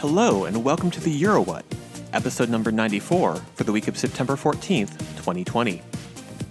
Hello, 0.00 0.44
and 0.44 0.62
welcome 0.62 0.90
to 0.90 1.00
the 1.00 1.22
EuroWhat, 1.22 1.62
episode 2.12 2.50
number 2.50 2.70
94 2.70 3.36
for 3.54 3.64
the 3.64 3.72
week 3.72 3.88
of 3.88 3.96
September 3.96 4.36
14th, 4.36 4.98
2020. 5.16 5.80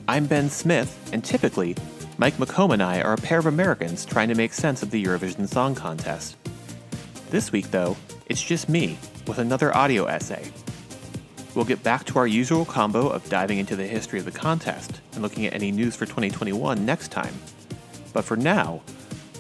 I'm 0.08 0.26
Ben 0.26 0.50
Smith, 0.50 1.12
and 1.14 1.24
typically, 1.24 1.76
Mike 2.18 2.38
McComb 2.38 2.74
and 2.74 2.82
I 2.82 3.02
are 3.02 3.14
a 3.14 3.18
pair 3.18 3.38
of 3.38 3.46
Americans 3.46 4.04
trying 4.04 4.30
to 4.30 4.36
make 4.36 4.52
sense 4.52 4.82
of 4.82 4.90
the 4.90 5.02
Eurovision 5.02 5.48
Song 5.48 5.76
Contest. 5.76 6.38
This 7.30 7.52
week, 7.52 7.70
though, 7.70 7.96
it's 8.26 8.42
just 8.42 8.68
me 8.68 8.98
with 9.28 9.38
another 9.38 9.78
audio 9.78 10.06
essay. 10.06 10.52
We'll 11.54 11.66
get 11.66 11.84
back 11.84 12.06
to 12.06 12.18
our 12.18 12.26
usual 12.26 12.66
combo 12.66 13.08
of 13.08 13.30
diving 13.30 13.60
into 13.60 13.76
the 13.76 13.86
history 13.86 14.18
of 14.18 14.26
the 14.26 14.32
contest 14.32 15.02
and 15.14 15.22
looking 15.22 15.46
at 15.46 15.54
any 15.54 15.72
news 15.72 15.96
for 15.96 16.08
2021 16.08 16.84
next 16.84 17.12
time. 17.12 17.36
But 18.12 18.26
for 18.26 18.38
now, 18.38 18.82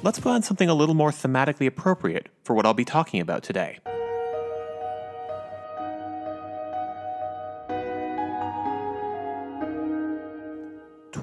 let's 0.04 0.20
put 0.20 0.30
on 0.30 0.44
something 0.44 0.70
a 0.70 0.76
little 0.76 0.96
more 0.96 1.10
thematically 1.10 1.66
appropriate 1.66 2.30
for 2.44 2.54
what 2.54 2.68
I'll 2.68 2.76
be 2.76 2.86
talking 2.86 3.20
about 3.20 3.42
today. 3.42 3.80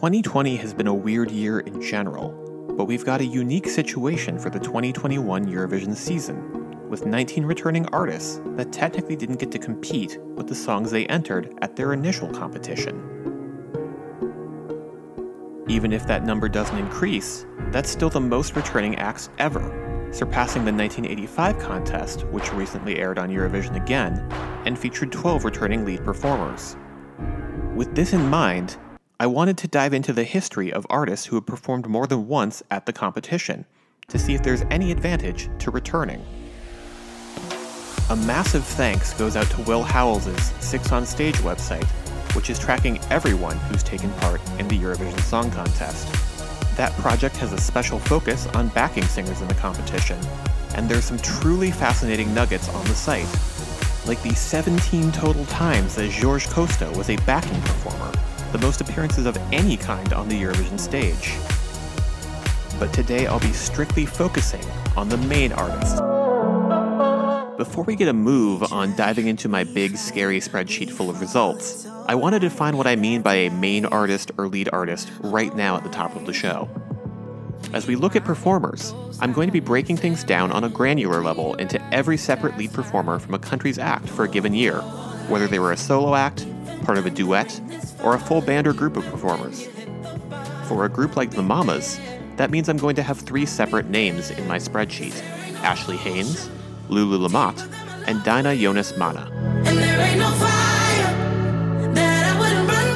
2020 0.03 0.57
has 0.57 0.75
been 0.75 0.89
a 0.89 0.93
weird 0.93 1.31
year 1.31 1.61
in 1.61 1.81
general, 1.81 2.33
but 2.77 2.87
we've 2.87 3.05
got 3.05 3.21
a 3.21 3.25
unique 3.25 3.69
situation 3.69 4.37
for 4.37 4.51
the 4.51 4.59
2021 4.59 5.47
Eurovision 5.47 5.95
season, 5.95 6.89
with 6.89 7.07
19 7.07 7.45
returning 7.45 7.87
artists 7.93 8.41
that 8.57 8.73
technically 8.73 9.15
didn't 9.15 9.39
get 9.39 9.53
to 9.53 9.61
compete 9.61 10.19
with 10.35 10.49
the 10.49 10.57
songs 10.57 10.91
they 10.91 11.07
entered 11.07 11.57
at 11.63 11.77
their 11.77 11.93
initial 11.93 12.27
competition. 12.33 12.97
Even 15.69 15.93
if 15.93 16.05
that 16.09 16.25
number 16.25 16.49
doesn't 16.49 16.79
increase, 16.79 17.47
that's 17.71 17.89
still 17.89 18.11
the 18.11 18.19
most 18.19 18.57
returning 18.57 18.97
acts 18.97 19.31
ever, 19.39 20.11
surpassing 20.13 20.65
the 20.65 20.73
1985 20.73 21.61
contest, 21.61 22.27
which 22.33 22.53
recently 22.53 22.99
aired 22.99 23.21
on 23.21 23.31
Eurovision 23.31 23.77
again, 23.81 24.19
and 24.67 24.77
featured 24.77 25.13
12 25.13 25.45
returning 25.45 25.85
lead 25.85 26.05
performers. 26.05 26.77
With 27.77 27.95
this 27.95 28.13
in 28.13 28.29
mind, 28.29 28.77
I 29.23 29.27
wanted 29.27 29.57
to 29.59 29.69
dive 29.69 29.95
into 29.95 30.13
the 30.13 30.25
history 30.25 30.73
of 30.73 30.85
artists 30.91 31.27
who 31.27 31.37
have 31.37 31.47
performed 31.47 31.87
more 31.87 32.09
than 32.09 32.27
once 32.27 32.61
at 32.73 32.87
the 32.87 32.93
competition 32.93 33.65
to 34.09 34.19
see 34.19 34.35
if 34.35 34.43
there's 34.43 34.63
any 34.63 34.91
advantage 34.91 35.49
to 35.61 35.71
returning. 35.71 36.27
A 38.11 38.17
massive 38.17 38.65
thanks 38.65 39.15
goes 39.15 39.37
out 39.37 39.47
to 39.51 39.63
Will 39.63 39.85
Howells' 39.85 40.53
Six 40.59 40.91
on 40.91 41.07
Stage 41.07 41.37
website, 41.37 41.87
which 42.35 42.51
is 42.51 42.59
tracking 42.59 42.99
everyone 43.11 43.57
who's 43.59 43.85
taken 43.85 44.11
part 44.15 44.41
in 44.59 44.67
the 44.67 44.77
Eurovision 44.77 45.21
Song 45.21 45.53
Contest. 45.53 46.09
That 46.77 46.91
project 46.95 47.37
has 47.37 47.53
a 47.53 47.61
special 47.61 48.01
focus 48.01 48.49
on 48.49 48.71
backing 48.71 49.05
singers 49.05 49.41
in 49.41 49.47
the 49.47 49.55
competition, 49.55 50.19
and 50.75 50.89
there's 50.89 51.05
some 51.05 51.19
truly 51.19 51.71
fascinating 51.71 52.35
nuggets 52.35 52.69
on 52.71 52.85
the 52.87 52.95
site, 52.97 53.29
like 54.05 54.21
the 54.25 54.35
17 54.35 55.13
total 55.13 55.45
times 55.45 55.95
that 55.95 56.13
Jorge 56.13 56.45
Costa 56.47 56.91
was 56.97 57.09
a 57.09 57.17
backing 57.19 57.61
performer 57.61 58.13
the 58.53 58.59
most 58.59 58.83
appearances 58.83 59.25
of 59.25 59.37
any 59.51 59.77
kind 59.77 60.13
on 60.13 60.29
the 60.29 60.41
Eurovision 60.41 60.79
stage. 60.79 61.35
But 62.79 62.93
today 62.93 63.27
I'll 63.27 63.41
be 63.41 63.53
strictly 63.53 64.05
focusing 64.05 64.65
on 64.95 65.09
the 65.09 65.17
main 65.17 65.53
artist. 65.53 65.97
Before 67.57 67.85
we 67.85 67.97
get 67.97 68.09
a 68.09 68.13
move 68.13 68.71
on 68.73 68.95
diving 68.97 69.27
into 69.27 69.49
my 69.49 69.65
big, 69.65 69.97
scary 69.97 70.41
spreadsheet 70.41 70.91
full 70.91 71.09
of 71.09 71.21
results, 71.21 71.87
I 72.07 72.15
want 72.15 72.35
to 72.35 72.41
define 72.41 72.77
what 72.77 72.87
I 72.87 72.97
mean 72.97 73.23
by 73.23 73.35
a 73.35 73.51
main 73.51 73.87
artist 73.87 74.33
or 74.37 74.49
lead 74.49 74.69
artist 74.73 75.11
right 75.21 75.55
now 75.55 75.77
at 75.77 75.85
the 75.85 75.91
top 75.91 76.15
of 76.17 76.27
the 76.27 76.33
show. 76.33 76.69
As 77.73 77.87
we 77.87 77.97
look 77.97 78.17
at 78.17 78.25
performers, 78.25 78.93
I'm 79.21 79.33
going 79.33 79.49
to 79.49 79.53
be 79.53 79.61
breaking 79.61 79.97
things 79.97 80.25
down 80.25 80.53
on 80.53 80.65
a 80.65 80.69
granular 80.69 81.23
level 81.23 81.55
into 81.55 81.81
every 81.95 82.19
separate 82.19 82.59
lead 82.59 82.73
performer 82.73 83.19
from 83.19 83.33
a 83.33 83.39
country's 83.39 83.79
act 83.79 84.09
for 84.09 84.25
a 84.25 84.29
given 84.29 84.53
year, 84.53 84.81
whether 85.29 85.47
they 85.47 85.59
were 85.59 85.73
a 85.73 85.77
solo 85.77 86.15
act, 86.15 86.45
part 86.83 86.99
of 86.99 87.07
a 87.07 87.11
duet, 87.11 87.61
or 88.03 88.15
a 88.15 88.19
full 88.19 88.41
band 88.41 88.67
or 88.67 88.73
group 88.73 88.97
of 88.97 89.05
performers. 89.07 89.69
For 90.67 90.85
a 90.85 90.89
group 90.89 91.17
like 91.17 91.31
the 91.31 91.43
Mamas, 91.43 92.01
that 92.37 92.51
means 92.51 92.69
I'm 92.69 92.77
going 92.77 92.97
to 92.97 93.03
have 93.03 93.19
three 93.19 93.47
separate 93.47 93.89
names 93.89 94.31
in 94.31 94.47
my 94.47 94.59
spreadsheet 94.59 95.23
Ashley 95.63 95.97
Haynes, 95.97 96.49
Loulou 96.89 97.27
Lamotte, 97.27 97.67
and 98.07 98.23
Dinah 98.25 98.57
Jonas 98.57 98.97
Mana. 98.97 99.31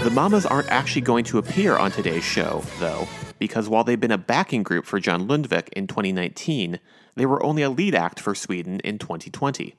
The 0.02 0.10
Mamas 0.12 0.46
aren't 0.46 0.68
actually 0.68 1.02
going 1.02 1.24
to 1.24 1.38
appear 1.38 1.76
on 1.76 1.90
today's 1.90 2.24
show, 2.24 2.62
though, 2.78 3.06
because 3.38 3.68
while 3.68 3.84
they've 3.84 4.00
been 4.00 4.12
a 4.12 4.18
backing 4.18 4.62
group 4.62 4.84
for 4.84 5.00
John 5.00 5.26
Lundvik 5.26 5.68
in 5.70 5.86
2019, 5.86 6.78
they 7.16 7.26
were 7.26 7.42
only 7.44 7.62
a 7.62 7.70
lead 7.70 7.94
act 7.94 8.20
for 8.20 8.34
Sweden 8.34 8.80
in 8.80 8.98
2020. 8.98 9.74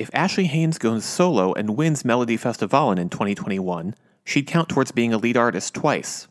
If 0.00 0.08
Ashley 0.14 0.46
Haynes 0.46 0.78
goes 0.78 1.04
solo 1.04 1.52
and 1.52 1.76
wins 1.76 2.04
Melodifestivalen 2.04 2.98
in 2.98 3.10
2021, 3.10 3.94
she'd 4.24 4.46
count 4.46 4.70
towards 4.70 4.92
being 4.92 5.12
a 5.12 5.18
lead 5.18 5.36
artist 5.36 5.74
twice. 5.74 6.26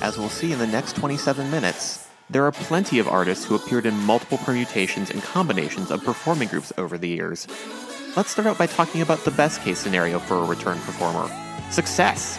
As 0.00 0.16
we'll 0.16 0.30
see 0.30 0.50
in 0.50 0.60
the 0.60 0.66
next 0.66 0.96
27 0.96 1.50
minutes, 1.50 2.08
there 2.30 2.42
are 2.46 2.52
plenty 2.52 2.98
of 2.98 3.06
artists 3.06 3.44
who 3.44 3.54
appeared 3.54 3.84
in 3.84 3.94
multiple 3.98 4.38
permutations 4.38 5.10
and 5.10 5.22
combinations 5.22 5.90
of 5.90 6.02
performing 6.02 6.48
groups 6.48 6.72
over 6.78 6.96
the 6.96 7.08
years. 7.08 7.46
Let's 8.16 8.30
start 8.30 8.48
out 8.48 8.56
by 8.56 8.64
talking 8.64 9.02
about 9.02 9.26
the 9.26 9.30
best 9.32 9.60
case 9.60 9.78
scenario 9.78 10.18
for 10.20 10.36
a 10.38 10.44
return 10.46 10.78
performer 10.78 11.30
success. 11.70 12.38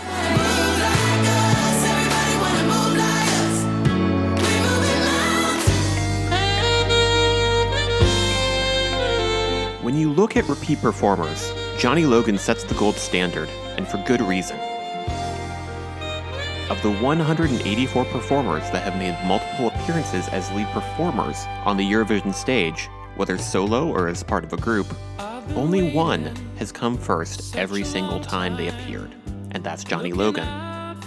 Look 10.19 10.35
at 10.35 10.49
repeat 10.49 10.81
performers, 10.81 11.53
Johnny 11.77 12.05
Logan 12.05 12.37
sets 12.37 12.65
the 12.65 12.75
gold 12.75 12.95
standard, 12.95 13.47
and 13.77 13.87
for 13.87 14.03
good 14.05 14.19
reason. 14.19 14.59
Of 16.69 16.81
the 16.81 16.91
184 17.01 18.03
performers 18.05 18.63
that 18.71 18.83
have 18.83 18.97
made 18.97 19.17
multiple 19.25 19.67
appearances 19.67 20.27
as 20.27 20.51
lead 20.51 20.67
performers 20.67 21.45
on 21.63 21.77
the 21.77 21.89
Eurovision 21.89 22.33
stage, 22.33 22.89
whether 23.15 23.37
solo 23.37 23.89
or 23.89 24.09
as 24.09 24.21
part 24.21 24.43
of 24.43 24.51
a 24.51 24.57
group, 24.57 24.87
only 25.55 25.93
one 25.93 26.35
has 26.57 26.69
come 26.69 26.97
first 26.97 27.55
every 27.55 27.85
single 27.85 28.19
time 28.19 28.57
they 28.57 28.67
appeared, 28.67 29.15
and 29.51 29.63
that's 29.63 29.85
Johnny 29.85 30.11
Logan. 30.11 30.47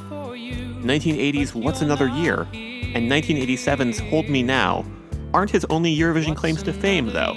1980's 0.09 1.55
What's 1.55 1.83
Another 1.83 2.09
Year 2.09 2.49
and 2.53 3.11
1987's 3.11 3.99
Hold 3.99 4.31
Me 4.31 4.43
Now 4.43 4.87
aren't 5.35 5.51
his 5.51 5.67
only 5.67 5.95
Eurovision 5.95 6.35
claims 6.35 6.63
to 6.63 6.73
fame, 6.73 7.07
though 7.07 7.37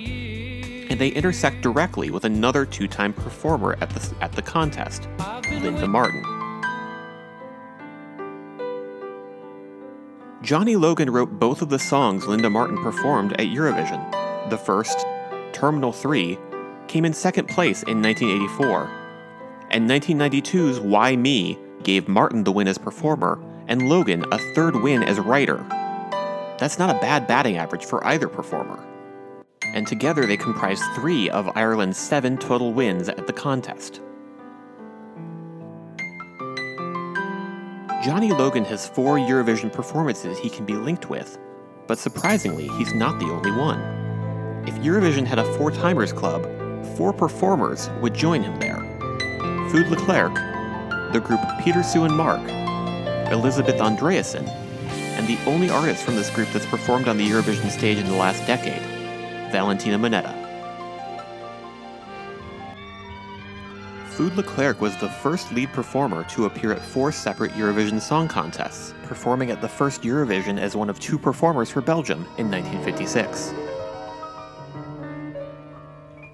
and 0.96 1.02
they 1.02 1.10
intersect 1.10 1.60
directly 1.60 2.10
with 2.10 2.24
another 2.24 2.66
two 2.66 2.88
time 2.88 3.12
performer 3.12 3.76
at 3.82 3.90
the, 3.90 4.16
at 4.22 4.32
the 4.32 4.42
contest, 4.42 5.10
Linda 5.52 5.90
Martin. 5.90 6.24
Johnny 10.42 10.78
Logan 10.78 11.10
wrote 11.10 11.38
both 11.38 11.62
of 11.62 11.68
the 11.68 11.80
songs 11.80 12.28
Linda 12.28 12.50
Martin 12.50 12.78
performed 12.82 13.34
at 13.34 13.48
Eurovision. 13.48 14.50
The 14.50 14.58
first, 14.58 15.06
Terminal 15.52 15.92
3, 15.92 16.40
came 16.88 17.04
in 17.04 17.12
second 17.12 17.50
place 17.50 17.84
in 17.84 18.02
1984, 18.02 18.90
and 19.72 19.90
1992's 19.90 20.80
Why 20.80 21.18
Me 21.18 21.60
gave 21.84 22.08
Martin 22.08 22.46
the 22.46 22.54
win 22.54 22.70
as 22.70 22.78
performer 22.78 23.44
and 23.68 23.90
Logan 23.90 24.24
a 24.32 24.38
third 24.54 24.78
win 24.78 25.04
as 25.04 25.20
writer. 25.20 25.58
That's 26.58 26.80
not 26.80 26.96
a 26.96 27.00
bad 27.02 27.28
batting 27.28 27.58
average 27.58 27.84
for 27.84 28.02
either 28.08 28.30
performer 28.30 28.95
and 29.76 29.86
together 29.86 30.26
they 30.26 30.38
comprise 30.38 30.82
three 30.96 31.30
of 31.30 31.56
Ireland's 31.56 31.98
seven 31.98 32.38
total 32.38 32.74
wins 32.74 33.10
at 33.10 33.28
the 33.28 33.34
contest. 33.34 34.02
Johnny 38.02 38.32
Logan 38.32 38.64
has 38.66 38.88
four 38.88 39.18
Eurovision 39.18 39.72
performances 39.72 40.38
he 40.38 40.50
can 40.50 40.66
be 40.66 40.76
linked 40.76 41.10
with, 41.10 41.38
but 41.88 42.00
surprisingly, 42.00 42.68
he's 42.78 42.94
not 42.94 43.20
the 43.20 43.26
only 43.26 43.52
one. 43.52 43.82
If 44.66 44.76
Eurovision 44.76 45.26
had 45.26 45.40
a 45.40 45.58
four 45.58 45.72
timers 45.72 46.14
club, 46.14 46.44
four 46.96 47.12
performers 47.12 47.90
would 48.02 48.14
join 48.14 48.42
him 48.42 48.60
there 48.60 48.78
Fud 49.72 49.90
Leclerc, 49.90 50.34
the 51.12 51.20
group 51.20 51.42
Peter 51.62 51.84
Sue 51.84 52.06
and 52.06 52.16
Marc, 52.16 52.42
Elisabeth 53.32 53.76
Andreassen, 53.76 54.48
and 54.48 55.28
the 55.28 55.38
only 55.50 55.70
artist 55.70 56.04
from 56.04 56.16
this 56.16 56.30
group 56.30 56.48
that's 56.50 56.66
performed 56.68 57.08
on 57.08 57.18
the 57.18 57.28
Eurovision 57.28 57.70
stage 57.70 57.98
in 57.98 58.06
the 58.06 58.16
last 58.16 58.46
decade, 58.46 58.95
Valentina 59.52 59.98
Monetta. 59.98 60.34
Fud 64.16 64.36
Leclerc 64.38 64.80
was 64.80 64.96
the 64.98 65.10
first 65.10 65.52
lead 65.52 65.70
performer 65.74 66.24
to 66.26 66.46
appear 66.46 66.72
at 66.72 66.82
four 66.82 67.12
separate 67.12 67.52
Eurovision 67.52 68.02
Song 68.02 68.28
Contests, 68.28 68.94
performing 69.04 69.52
at 69.52 69.60
the 69.60 69.68
first 69.68 70.04
Eurovision 70.04 70.58
as 70.58 70.76
one 70.76 70.90
of 70.90 71.00
two 71.00 71.20
performers 71.20 71.70
for 71.70 71.82
Belgium 71.82 72.26
in 72.38 72.50
1956. 72.50 73.54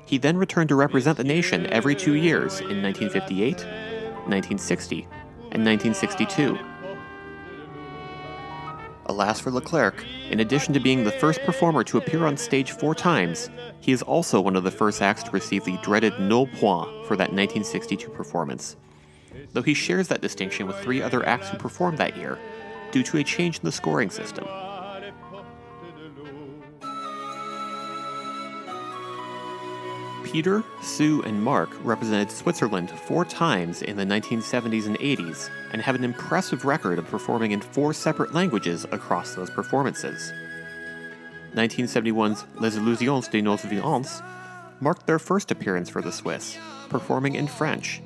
He 0.05 0.17
then 0.19 0.37
returned 0.37 0.69
to 0.69 0.75
represent 0.75 1.17
the 1.17 1.23
nation 1.23 1.65
every 1.67 1.95
two 1.95 2.13
years 2.13 2.59
in 2.59 2.83
1958, 2.83 3.55
1960, 4.27 5.07
and 5.51 5.65
1962 5.65 6.59
alas 9.11 9.39
for 9.39 9.51
Leclerc, 9.51 10.03
in 10.29 10.39
addition 10.39 10.73
to 10.73 10.79
being 10.79 11.03
the 11.03 11.11
first 11.11 11.41
performer 11.43 11.83
to 11.83 11.97
appear 11.97 12.25
on 12.25 12.37
stage 12.37 12.71
four 12.71 12.95
times, 12.95 13.49
he 13.79 13.91
is 13.91 14.01
also 14.01 14.41
one 14.41 14.55
of 14.55 14.63
the 14.63 14.71
first 14.71 15.01
acts 15.01 15.21
to 15.23 15.31
receive 15.31 15.63
the 15.65 15.77
dreaded 15.83 16.19
null 16.19 16.47
point 16.47 16.89
for 17.05 17.15
that 17.15 17.31
1962 17.31 18.09
performance. 18.09 18.75
Though 19.53 19.61
he 19.61 19.73
shares 19.73 20.07
that 20.07 20.21
distinction 20.21 20.65
with 20.65 20.77
three 20.77 21.01
other 21.01 21.25
acts 21.25 21.49
who 21.49 21.57
performed 21.57 21.97
that 21.99 22.17
year, 22.17 22.39
due 22.91 23.03
to 23.03 23.17
a 23.17 23.23
change 23.23 23.59
in 23.59 23.65
the 23.65 23.71
scoring 23.71 24.09
system. 24.09 24.45
Peter, 30.31 30.63
Sue, 30.81 31.21
and 31.23 31.43
Marc 31.43 31.69
represented 31.83 32.31
Switzerland 32.31 32.89
four 32.89 33.25
times 33.25 33.81
in 33.81 33.97
the 33.97 34.05
1970s 34.05 34.85
and 34.85 34.97
80s 34.99 35.49
and 35.73 35.81
have 35.81 35.93
an 35.93 36.05
impressive 36.05 36.63
record 36.63 36.97
of 36.97 37.07
performing 37.07 37.51
in 37.51 37.59
four 37.59 37.93
separate 37.93 38.33
languages 38.33 38.85
across 38.91 39.35
those 39.35 39.49
performances. 39.49 40.31
1971's 41.53 42.45
Les 42.61 42.77
Illusions 42.77 43.27
de 43.27 43.41
nos 43.41 43.61
vingt 43.63 43.83
ans 43.83 44.21
marked 44.79 45.05
their 45.05 45.19
first 45.19 45.51
appearance 45.51 45.89
for 45.89 46.01
the 46.01 46.13
Swiss, 46.13 46.57
performing 46.87 47.35
in 47.35 47.45
French, 47.45 48.01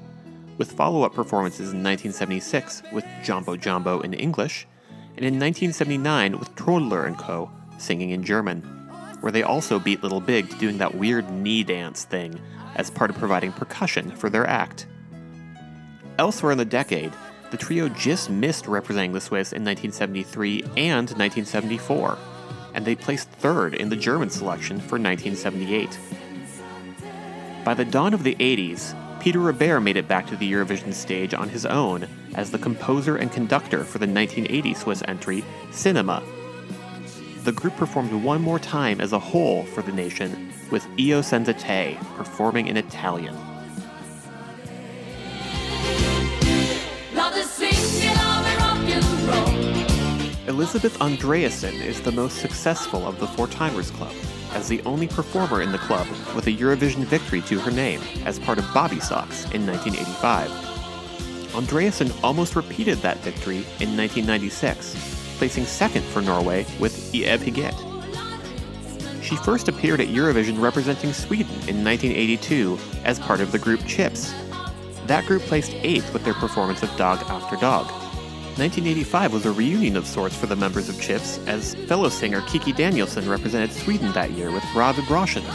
with 0.58 0.72
follow 0.72 1.04
up 1.04 1.14
performances 1.14 1.74
in 1.74 1.84
1976 1.84 2.82
with 2.92 3.06
Jambo 3.24 3.56
Jambo 3.56 4.00
in 4.00 4.16
English, 4.16 4.66
and 5.16 5.26
in 5.26 5.40
1979 5.40 6.40
with 6.40 6.56
Trödler 6.56 7.06
and 7.06 7.20
Co., 7.20 7.52
singing 7.78 8.10
in 8.10 8.24
German 8.24 8.85
where 9.26 9.32
they 9.32 9.42
also 9.42 9.80
beat 9.80 10.04
Little 10.04 10.22
Big 10.22 10.52
to 10.52 10.58
doing 10.60 10.78
that 10.78 10.94
weird 10.94 11.32
knee 11.32 11.64
dance 11.64 12.04
thing 12.04 12.40
as 12.76 12.92
part 12.92 13.10
of 13.10 13.18
providing 13.18 13.52
percussion 13.52 14.12
for 14.12 14.30
their 14.30 14.46
act. 14.46 14.86
Elsewhere 16.20 16.52
in 16.52 16.60
the 16.60 16.64
decade, 16.64 17.12
the 17.50 17.58
trio 17.58 17.90
just 17.90 18.30
missed 18.30 18.68
representing 18.68 19.14
the 19.14 19.20
Swiss 19.20 19.52
in 19.52 19.66
1973 19.66 20.62
and 20.78 21.10
1974, 21.10 22.20
and 22.76 22.86
they 22.86 22.94
placed 22.94 23.28
third 23.32 23.74
in 23.74 23.90
the 23.90 23.96
German 23.96 24.30
selection 24.30 24.78
for 24.78 25.00
1978. 25.00 25.98
By 27.64 27.74
the 27.74 27.84
dawn 27.84 28.14
of 28.14 28.22
the 28.22 28.36
80s, 28.36 28.94
Peter 29.20 29.40
Reber 29.40 29.82
made 29.82 29.98
it 29.98 30.08
back 30.08 30.28
to 30.28 30.36
the 30.36 30.52
Eurovision 30.52 30.94
stage 30.94 31.34
on 31.34 31.50
his 31.50 31.66
own 31.66 32.08
as 32.36 32.52
the 32.52 32.60
composer 32.60 33.16
and 33.16 33.32
conductor 33.32 33.84
for 33.84 33.98
the 33.98 34.06
1980 34.06 34.76
Swiss 34.76 35.02
entry, 35.08 35.44
Cinema, 35.72 36.22
the 37.46 37.52
group 37.52 37.76
performed 37.76 38.12
one 38.12 38.42
more 38.42 38.58
time 38.58 39.00
as 39.00 39.14
a 39.14 39.20
whole 39.20 39.64
for 39.66 39.84
the 39.84 39.92
nation, 39.92 40.52
with 40.72 40.88
Io 41.00 41.22
Senza 41.22 41.54
Te 41.54 41.96
performing 42.18 42.68
in 42.68 42.76
Italian. 42.76 43.36
Elisabeth 50.48 50.98
Andreassen 51.00 51.80
is 51.82 52.02
the 52.02 52.12
most 52.12 52.38
successful 52.38 53.06
of 53.08 53.20
the 53.20 53.28
Four 53.28 53.48
Timers 53.48 53.92
Club, 53.92 54.14
as 54.54 54.68
the 54.68 54.82
only 54.82 55.08
performer 55.08 55.62
in 55.62 55.72
the 55.72 55.78
club 55.78 56.08
with 56.36 56.48
a 56.48 56.52
Eurovision 56.52 57.04
victory 57.04 57.42
to 57.42 57.60
her 57.60 57.72
name 57.72 58.02
as 58.26 58.40
part 58.40 58.58
of 58.58 58.66
Bobbysocks 58.66 59.54
in 59.54 59.68
1985. 59.68 60.50
Andreassen 61.52 62.12
almost 62.24 62.56
repeated 62.56 62.98
that 63.00 63.20
victory 63.20 63.58
in 63.80 63.96
1996 63.96 65.15
placing 65.38 65.66
second 65.66 66.04
for 66.04 66.22
Norway 66.22 66.66
with 66.80 67.14
I 67.14 67.20
evighet. 67.20 67.96
She 69.24 69.36
first 69.38 69.68
appeared 69.68 70.02
at 70.02 70.08
Eurovision 70.08 70.62
representing 70.62 71.12
Sweden 71.12 71.54
in 71.68 71.84
1982 71.84 72.78
as 73.04 73.20
part 73.20 73.42
of 73.42 73.52
the 73.52 73.60
group 73.60 73.86
Chips. 73.88 74.34
That 75.08 75.26
group 75.26 75.42
placed 75.44 75.74
eighth 75.74 76.14
with 76.14 76.24
their 76.24 76.34
performance 76.36 76.84
of 76.84 76.96
Dag 76.98 77.20
efter 77.22 77.56
dag. 77.56 77.86
1985 78.58 79.34
was 79.34 79.46
a 79.46 79.52
reunion 79.52 79.98
of 79.98 80.08
sorts 80.08 80.36
for 80.36 80.46
the 80.46 80.56
members 80.56 80.90
of 80.90 81.02
Chips, 81.02 81.40
as 81.48 81.76
fellow 81.88 82.08
singer 82.08 82.42
Kiki 82.42 82.72
Danielsson 82.72 83.28
represented 83.28 83.72
Sweden 83.72 84.12
that 84.14 84.32
year 84.32 84.52
with 84.52 84.64
Bra 84.74 84.94
Vibrationer. 84.94 85.54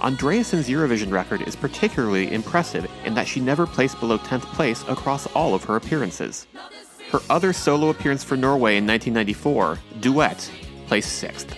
Andreassen's 0.00 0.68
Eurovision 0.68 1.10
record 1.12 1.42
is 1.42 1.56
particularly 1.56 2.32
impressive 2.32 2.90
in 3.04 3.14
that 3.14 3.26
she 3.26 3.40
never 3.40 3.66
placed 3.66 3.98
below 4.00 4.18
10th 4.18 4.44
place 4.54 4.82
across 4.88 5.26
all 5.28 5.54
of 5.54 5.64
her 5.64 5.76
appearances. 5.76 6.46
Her 7.14 7.22
other 7.30 7.52
solo 7.52 7.90
appearance 7.90 8.24
for 8.24 8.36
Norway 8.36 8.76
in 8.76 8.84
1994, 8.88 9.78
Duet, 10.00 10.50
placed 10.88 11.12
sixth. 11.12 11.56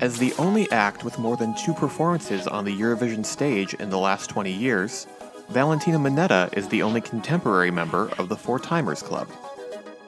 As 0.00 0.18
the 0.18 0.34
only 0.40 0.68
act 0.72 1.04
with 1.04 1.20
more 1.20 1.36
than 1.36 1.54
two 1.54 1.72
performances 1.72 2.48
on 2.48 2.64
the 2.64 2.76
Eurovision 2.76 3.24
stage 3.24 3.74
in 3.74 3.90
the 3.90 3.96
last 3.96 4.28
20 4.28 4.50
years, 4.50 5.06
Valentina 5.48 6.00
Monetta 6.00 6.52
is 6.52 6.66
the 6.66 6.82
only 6.82 7.00
contemporary 7.00 7.70
member 7.70 8.10
of 8.18 8.28
the 8.28 8.36
Four 8.36 8.58
Timers 8.58 9.04
Club. 9.04 9.28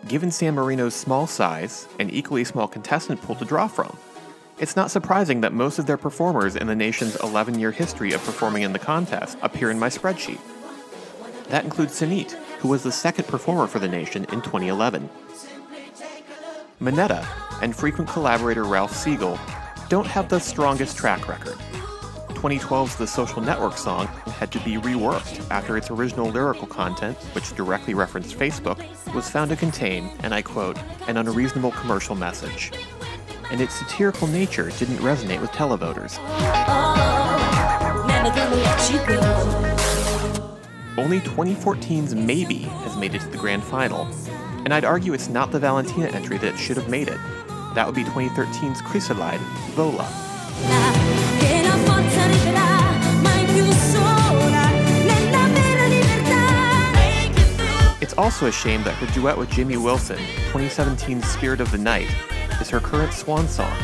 Given 0.08 0.32
San 0.32 0.56
Marino's 0.56 0.96
small 0.96 1.28
size 1.28 1.86
and 2.00 2.12
equally 2.12 2.42
small 2.42 2.66
contestant 2.66 3.22
pool 3.22 3.36
to 3.36 3.44
draw 3.44 3.68
from, 3.68 3.96
it's 4.58 4.74
not 4.74 4.90
surprising 4.90 5.42
that 5.42 5.52
most 5.52 5.78
of 5.78 5.86
their 5.86 5.96
performers 5.96 6.56
in 6.56 6.66
the 6.66 6.74
nation's 6.74 7.14
11 7.22 7.60
year 7.60 7.70
history 7.70 8.10
of 8.10 8.24
performing 8.24 8.64
in 8.64 8.72
the 8.72 8.78
contest 8.80 9.38
appear 9.40 9.70
in 9.70 9.78
my 9.78 9.88
spreadsheet. 9.88 10.40
That 11.48 11.64
includes 11.64 11.98
Senhit, 11.98 12.32
who 12.60 12.68
was 12.68 12.82
the 12.82 12.92
second 12.92 13.26
performer 13.26 13.66
for 13.66 13.78
the 13.78 13.88
nation 13.88 14.24
in 14.24 14.42
2011. 14.42 15.08
Monetta 16.80 17.26
and 17.62 17.74
frequent 17.74 18.08
collaborator 18.08 18.64
Ralph 18.64 18.94
Siegel 18.94 19.38
don't 19.88 20.06
have 20.06 20.28
the 20.28 20.38
strongest 20.38 20.96
track 20.96 21.26
record. 21.26 21.56
2012's 22.38 22.94
The 22.94 23.06
Social 23.06 23.42
Network 23.42 23.76
song 23.76 24.06
had 24.36 24.52
to 24.52 24.60
be 24.60 24.76
reworked 24.76 25.44
after 25.50 25.76
its 25.76 25.90
original 25.90 26.30
lyrical 26.30 26.68
content, 26.68 27.16
which 27.34 27.52
directly 27.56 27.94
referenced 27.94 28.38
Facebook, 28.38 28.78
was 29.12 29.28
found 29.28 29.50
to 29.50 29.56
contain, 29.56 30.12
and 30.22 30.32
I 30.32 30.42
quote, 30.42 30.78
an 31.08 31.16
unreasonable 31.16 31.72
commercial 31.72 32.14
message. 32.14 32.70
And 33.50 33.60
its 33.60 33.74
satirical 33.74 34.28
nature 34.28 34.70
didn't 34.78 34.98
resonate 34.98 35.40
with 35.40 35.50
televoters. 35.50 36.18
Oh, 36.20 37.08
only 40.98 41.20
2014's 41.20 42.14
Maybe 42.14 42.58
has 42.58 42.96
made 42.96 43.14
it 43.14 43.20
to 43.20 43.28
the 43.28 43.38
grand 43.38 43.62
final, 43.62 44.06
and 44.64 44.74
I'd 44.74 44.84
argue 44.84 45.14
it's 45.14 45.28
not 45.28 45.52
the 45.52 45.60
Valentina 45.60 46.08
entry 46.08 46.38
that 46.38 46.58
should 46.58 46.76
have 46.76 46.88
made 46.88 47.06
it. 47.08 47.18
That 47.74 47.86
would 47.86 47.94
be 47.94 48.02
2013's 48.02 48.82
Crisalide, 48.82 49.40
Vola. 49.76 50.08
It's 58.00 58.14
also 58.18 58.46
a 58.46 58.52
shame 58.52 58.82
that 58.82 58.94
her 58.94 59.06
duet 59.14 59.38
with 59.38 59.50
Jimmy 59.50 59.76
Wilson, 59.76 60.18
2017's 60.50 61.28
Spirit 61.28 61.60
of 61.60 61.70
the 61.70 61.78
Night, 61.78 62.10
is 62.60 62.68
her 62.70 62.80
current 62.80 63.12
swan 63.12 63.46
song. 63.46 63.76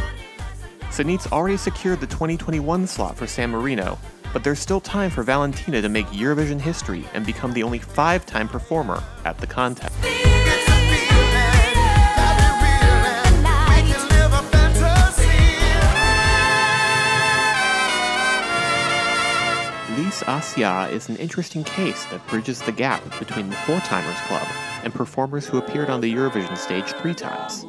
Senhit's 0.91 1.31
already 1.31 1.57
secured 1.57 2.01
the 2.01 2.07
2021 2.07 2.87
slot 2.87 3.17
for 3.17 3.27
San 3.27 3.51
Marino, 3.51 3.99
but 4.35 4.43
there's 4.43 4.59
still 4.59 4.81
time 4.81 5.09
for 5.09 5.23
Valentina 5.23 5.81
to 5.81 5.89
make 5.89 6.07
Eurovision 6.09 6.61
history 6.61 7.07
and 7.15 7.25
become 7.25 7.55
the 7.55 7.63
only 7.63 7.79
five 7.79 8.27
time 8.27 8.49
performer 8.49 9.03
at 9.25 9.39
the 9.39 9.47
contest. 9.47 9.95
Lys 19.97 20.23
Assia 20.25 20.91
is 20.91 21.09
an 21.09 21.17
interesting 21.17 21.63
case 21.63 22.05
that 22.07 22.27
bridges 22.27 22.61
the 22.61 22.73
gap 22.73 23.03
between 23.21 23.49
the 23.49 23.57
Four 23.57 23.79
Timers 23.81 24.19
Club 24.27 24.47
and 24.83 24.93
performers 24.93 25.47
who 25.47 25.59
appeared 25.59 25.89
on 25.89 26.01
the 26.01 26.13
Eurovision 26.13 26.59
stage 26.59 26.93
three 26.95 27.15
times. 27.15 27.65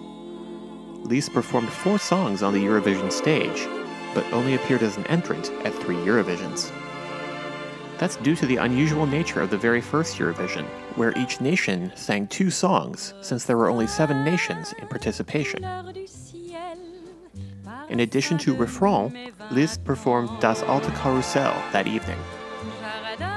Lise 1.07 1.29
performed 1.29 1.69
four 1.69 1.99
songs 1.99 2.41
on 2.41 2.53
the 2.53 2.63
Eurovision 2.63 3.11
stage, 3.11 3.67
but 4.15 4.25
only 4.33 4.55
appeared 4.55 4.81
as 4.81 4.97
an 4.97 5.05
entrant 5.05 5.51
at 5.63 5.73
three 5.75 5.97
Eurovisions. 5.97 6.71
That's 7.99 8.15
due 8.17 8.35
to 8.37 8.45
the 8.45 8.57
unusual 8.57 9.05
nature 9.05 9.41
of 9.41 9.51
the 9.51 9.57
very 9.57 9.81
first 9.81 10.17
Eurovision, 10.17 10.65
where 10.95 11.17
each 11.17 11.39
nation 11.39 11.91
sang 11.95 12.27
two 12.27 12.49
songs, 12.49 13.13
since 13.21 13.45
there 13.45 13.57
were 13.57 13.69
only 13.69 13.87
seven 13.87 14.23
nations 14.23 14.73
in 14.79 14.87
participation. 14.87 15.63
In 17.89 17.99
addition 17.99 18.37
to 18.39 18.55
Refrain, 18.55 19.31
Lys 19.51 19.77
performed 19.77 20.29
Das 20.39 20.63
alte 20.63 20.89
Karussell 20.91 21.53
that 21.71 21.87
evening. 21.87 22.17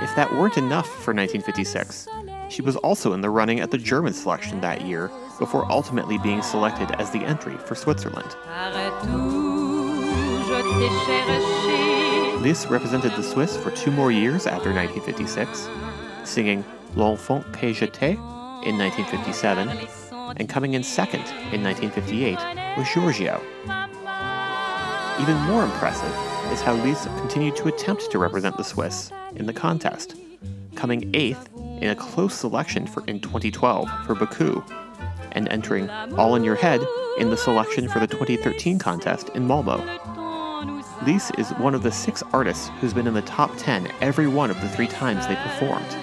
If 0.02 0.14
that 0.16 0.32
weren't 0.32 0.56
enough 0.56 0.86
for 0.86 1.12
1956, 1.12 2.08
she 2.48 2.62
was 2.62 2.76
also 2.76 3.12
in 3.12 3.20
the 3.20 3.30
running 3.30 3.60
at 3.60 3.70
the 3.70 3.78
German 3.78 4.12
selection 4.12 4.60
that 4.62 4.82
year, 4.82 5.10
before 5.38 5.70
ultimately 5.70 6.18
being 6.18 6.42
selected 6.42 6.90
as 7.00 7.10
the 7.10 7.20
entry 7.20 7.56
for 7.58 7.74
Switzerland. 7.74 8.34
Lys 12.42 12.66
represented 12.66 13.12
the 13.12 13.22
Swiss 13.22 13.56
for 13.56 13.70
two 13.70 13.90
more 13.90 14.10
years 14.12 14.46
after 14.46 14.72
1956, 14.72 15.68
singing 16.24 16.64
L'Enfant 16.94 17.42
que 17.52 17.72
j'étais 17.72 18.14
in 18.64 18.78
1957 18.78 19.68
and 20.36 20.48
coming 20.48 20.74
in 20.74 20.82
second 20.82 21.24
in 21.52 21.62
1958 21.62 22.38
with 22.76 22.86
Giorgio. 22.86 23.40
Even 25.20 25.36
more 25.42 25.64
impressive 25.64 26.14
is 26.52 26.60
how 26.60 26.74
Lys 26.74 27.06
continued 27.18 27.56
to 27.56 27.68
attempt 27.68 28.10
to 28.10 28.18
represent 28.18 28.56
the 28.56 28.64
Swiss 28.64 29.10
in 29.36 29.46
the 29.46 29.52
contest, 29.52 30.14
coming 30.74 31.10
eighth 31.14 31.48
in 31.56 31.90
a 31.90 31.96
close 31.96 32.34
selection 32.34 32.86
for 32.86 33.04
in 33.06 33.20
2012 33.20 33.88
for 34.06 34.14
Baku, 34.14 34.62
and 35.32 35.48
entering 35.48 35.90
All 35.90 36.36
in 36.36 36.44
Your 36.44 36.54
Head 36.54 36.80
in 37.18 37.30
the 37.30 37.36
selection 37.36 37.88
for 37.88 38.00
the 38.00 38.06
2013 38.06 38.78
contest 38.78 39.28
in 39.30 39.46
Malmo. 39.46 39.78
Lys 41.08 41.30
is 41.38 41.48
one 41.52 41.74
of 41.74 41.82
the 41.82 41.90
six 41.90 42.22
artists 42.34 42.68
who's 42.80 42.92
been 42.92 43.06
in 43.06 43.14
the 43.14 43.22
top 43.22 43.50
10 43.56 43.90
every 44.02 44.26
one 44.26 44.50
of 44.50 44.60
the 44.60 44.68
three 44.68 44.86
times 44.86 45.26
they 45.26 45.36
performed. 45.36 45.96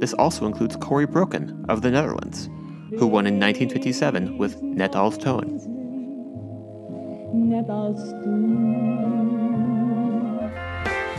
This 0.00 0.12
also 0.14 0.44
includes 0.44 0.76
Corry 0.76 1.06
Brokken 1.06 1.64
of 1.68 1.82
the 1.82 1.90
Netherlands, 1.92 2.50
who 2.98 3.06
won 3.06 3.28
in 3.28 3.38
1957 3.38 4.36
with 4.36 4.60
Net 4.60 4.96
als 4.96 5.18
toen. 5.18 5.60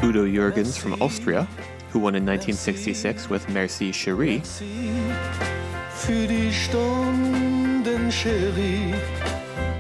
Udo 0.03 0.25
Jürgens 0.25 0.77
from 0.77 1.01
Austria, 1.01 1.48
who 1.91 2.00
won 2.00 2.15
in 2.15 2.25
1966 2.25 3.29
with 3.29 3.48
Merci 3.48 3.94
Chérie. 3.94 4.41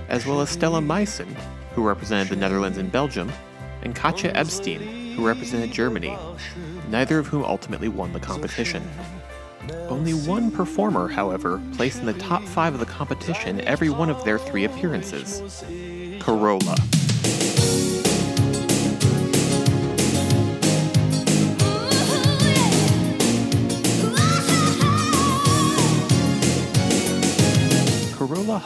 As 0.07 0.25
well 0.25 0.39
as 0.39 0.49
Stella 0.49 0.79
Maessen, 0.79 1.27
who 1.79 1.87
represented 1.87 2.27
the 2.27 2.35
Netherlands 2.35 2.77
and 2.77 2.91
Belgium, 2.91 3.31
and 3.83 3.95
Katja 3.95 4.33
Ebstein, 4.33 5.15
who 5.15 5.25
represented 5.25 5.71
Germany, 5.71 6.17
neither 6.89 7.19
of 7.19 7.27
whom 7.27 7.45
ultimately 7.45 7.87
won 7.87 8.11
the 8.11 8.19
competition. 8.19 8.83
Only 9.87 10.13
one 10.13 10.51
performer, 10.51 11.07
however, 11.07 11.61
placed 11.75 11.99
in 11.99 12.05
the 12.05 12.13
top 12.13 12.43
five 12.43 12.73
of 12.73 12.81
the 12.81 12.85
competition 12.85 13.61
every 13.61 13.89
one 13.89 14.09
of 14.09 14.25
their 14.25 14.37
three 14.37 14.65
appearances 14.65 15.63
Carola. 16.19 16.75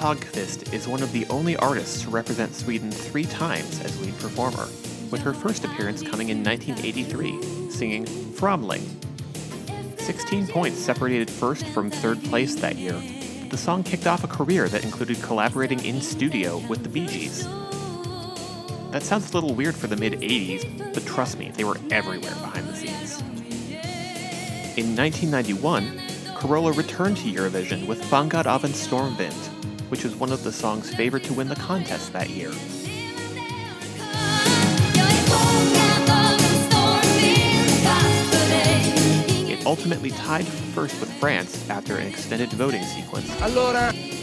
Häggkvist 0.03 0.73
is 0.73 0.85
one 0.85 1.01
of 1.01 1.13
the 1.13 1.25
only 1.27 1.55
artists 1.55 2.01
to 2.01 2.09
represent 2.09 2.53
Sweden 2.53 2.91
three 2.91 3.23
times 3.23 3.79
as 3.79 4.01
lead 4.01 4.19
performer, 4.19 4.67
with 5.09 5.21
her 5.21 5.33
first 5.33 5.63
appearance 5.63 6.01
coming 6.01 6.27
in 6.27 6.43
1983, 6.43 7.71
singing 7.71 8.03
Främling. 8.35 8.83
16 10.01 10.47
points 10.47 10.77
separated 10.77 11.29
first 11.29 11.65
from 11.67 11.89
third 11.89 12.21
place 12.25 12.53
that 12.55 12.75
year. 12.75 13.01
The 13.49 13.55
song 13.55 13.81
kicked 13.81 14.05
off 14.05 14.25
a 14.25 14.27
career 14.27 14.67
that 14.67 14.83
included 14.83 15.21
collaborating 15.21 15.79
in 15.85 16.01
studio 16.01 16.57
with 16.67 16.83
the 16.83 16.89
Bee 16.89 17.07
Gees. 17.07 17.47
That 18.91 19.03
sounds 19.03 19.31
a 19.31 19.33
little 19.35 19.55
weird 19.55 19.73
for 19.73 19.87
the 19.87 19.95
mid 19.95 20.19
80s, 20.19 20.93
but 20.93 21.05
trust 21.05 21.39
me, 21.39 21.51
they 21.51 21.63
were 21.63 21.77
everywhere 21.91 22.35
behind 22.41 22.67
the 22.67 22.75
scenes. 22.75 23.21
In 24.75 24.97
1991, 24.97 26.01
Carola 26.35 26.73
returned 26.73 27.15
to 27.15 27.31
Eurovision 27.31 27.87
with 27.87 28.03
Fångad 28.03 28.47
av 28.47 28.65
en 28.65 28.71
stormvind, 28.71 29.72
which 29.93 30.03
was 30.03 30.15
one 30.15 30.31
of 30.31 30.43
the 30.43 30.51
songs 30.51 30.91
favored 30.95 31.23
to 31.23 31.31
win 31.33 31.47
the 31.47 31.55
contest 31.55 32.11
that 32.13 32.27
year. 32.27 32.49
It 39.47 39.63
ultimately 39.67 40.09
tied 40.09 40.47
first 40.47 40.99
with 40.99 41.13
France 41.19 41.69
after 41.69 41.97
an 41.97 42.07
extended 42.07 42.49
voting 42.53 42.81
sequence, 42.81 43.29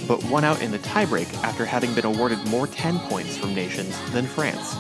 but 0.09 0.25
won 0.25 0.43
out 0.43 0.61
in 0.61 0.73
the 0.73 0.81
tiebreak 0.81 1.33
after 1.45 1.65
having 1.65 1.95
been 1.95 2.05
awarded 2.05 2.45
more 2.49 2.67
10 2.67 2.99
points 3.09 3.37
from 3.37 3.55
nations 3.55 3.97
than 4.11 4.27
France. 4.27 4.75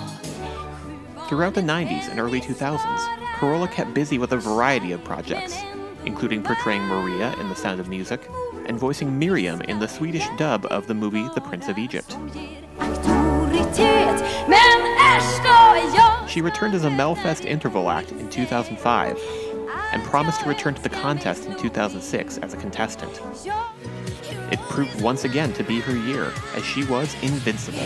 Throughout 1.28 1.54
the 1.54 1.61
90s 1.61 2.11
and 2.11 2.18
early 2.18 2.40
2000s, 2.40 3.37
Carola 3.37 3.68
kept 3.68 3.94
busy 3.94 4.18
with 4.18 4.32
a 4.32 4.38
variety 4.38 4.90
of 4.90 5.04
projects, 5.04 5.56
including 6.04 6.42
portraying 6.42 6.82
Maria 6.82 7.32
in 7.35 7.49
The 7.49 7.54
Sound 7.54 7.78
of 7.78 7.88
Music 7.88 8.28
and 8.71 8.79
voicing 8.79 9.19
Miriam 9.19 9.61
in 9.62 9.81
the 9.81 9.89
Swedish 9.89 10.25
dub 10.37 10.65
of 10.67 10.87
the 10.87 10.95
movie 10.95 11.29
The 11.35 11.41
Prince 11.41 11.67
of 11.67 11.77
Egypt. 11.77 12.12
She 16.29 16.41
returned 16.41 16.75
as 16.75 16.85
a 16.85 16.89
Melfest 16.89 17.45
interval 17.45 17.91
act 17.91 18.12
in 18.12 18.31
2005 18.31 19.19
and 19.93 20.05
promised 20.05 20.43
to 20.43 20.49
return 20.49 20.75
to 20.75 20.83
the 20.83 20.89
contest 20.89 21.47
in 21.47 21.57
2006 21.57 22.39
as 22.39 22.55
a 22.55 22.57
contestant. 22.59 23.21
It 24.53 24.61
proved 24.69 25.00
once 25.00 25.25
again 25.25 25.53
to 25.55 25.65
be 25.65 25.81
her 25.81 25.97
year, 25.97 26.33
as 26.55 26.65
she 26.65 26.85
was 26.85 27.12
invincible. 27.25 27.81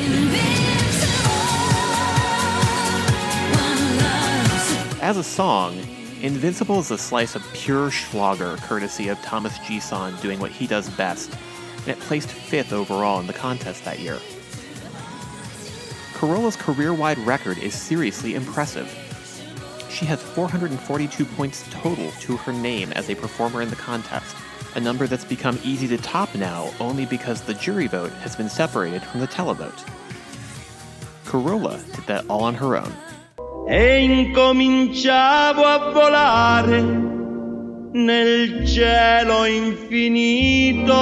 As 5.00 5.17
a 5.17 5.25
song, 5.25 5.81
Invincible 6.25 6.78
is 6.78 6.90
a 6.90 6.97
slice 6.97 7.35
of 7.35 7.47
pure 7.52 7.90
Schlager 7.90 8.57
courtesy 8.62 9.09
of 9.09 9.21
Thomas 9.21 9.59
G:son 9.59 10.16
doing 10.23 10.40
what 10.40 10.50
he 10.50 10.66
does 10.66 10.88
best, 10.88 11.31
and 11.81 11.88
it 11.88 12.00
placed 12.00 12.31
fifth 12.31 12.73
overall 12.73 13.21
in 13.21 13.26
the 13.26 13.35
contest 13.35 13.85
that 13.85 13.99
year. 13.99 14.19
Carola's 16.14 16.57
career 16.57 16.95
wide 16.95 17.19
record 17.19 17.59
is 17.59 17.75
seriously 17.75 18.37
impressive. 18.37 18.88
She 19.90 20.07
has 20.07 20.23
442 20.23 21.26
points 21.26 21.62
total 21.71 22.11
to 22.21 22.38
her 22.38 22.54
name 22.54 22.90
as 22.93 23.11
a 23.11 23.14
performer 23.14 23.61
in 23.61 23.69
the 23.69 23.76
contest, 23.76 24.35
a 24.76 24.81
number 24.81 25.07
that's 25.07 25.26
become 25.26 25.61
easy 25.62 25.87
to 25.88 25.99
top 25.99 26.35
now 26.35 26.73
only 26.81 27.04
because 27.04 27.43
the 27.43 27.52
jury 27.52 27.87
vote 27.87 28.12
has 28.23 28.35
been 28.35 28.49
separated 28.49 29.02
from 29.02 29.21
the 29.21 29.28
televote. 29.28 29.87
Carola 31.26 31.78
did 31.95 32.07
that 32.07 32.25
all 32.31 32.45
on 32.45 32.54
her 32.54 32.78
own. 32.78 32.95
E 33.66 34.04
incominciavo 34.04 35.64
a 35.64 35.90
volare 35.90 36.83
nel 37.92 38.66
cielo 38.66 39.44
infinito. 39.44 40.92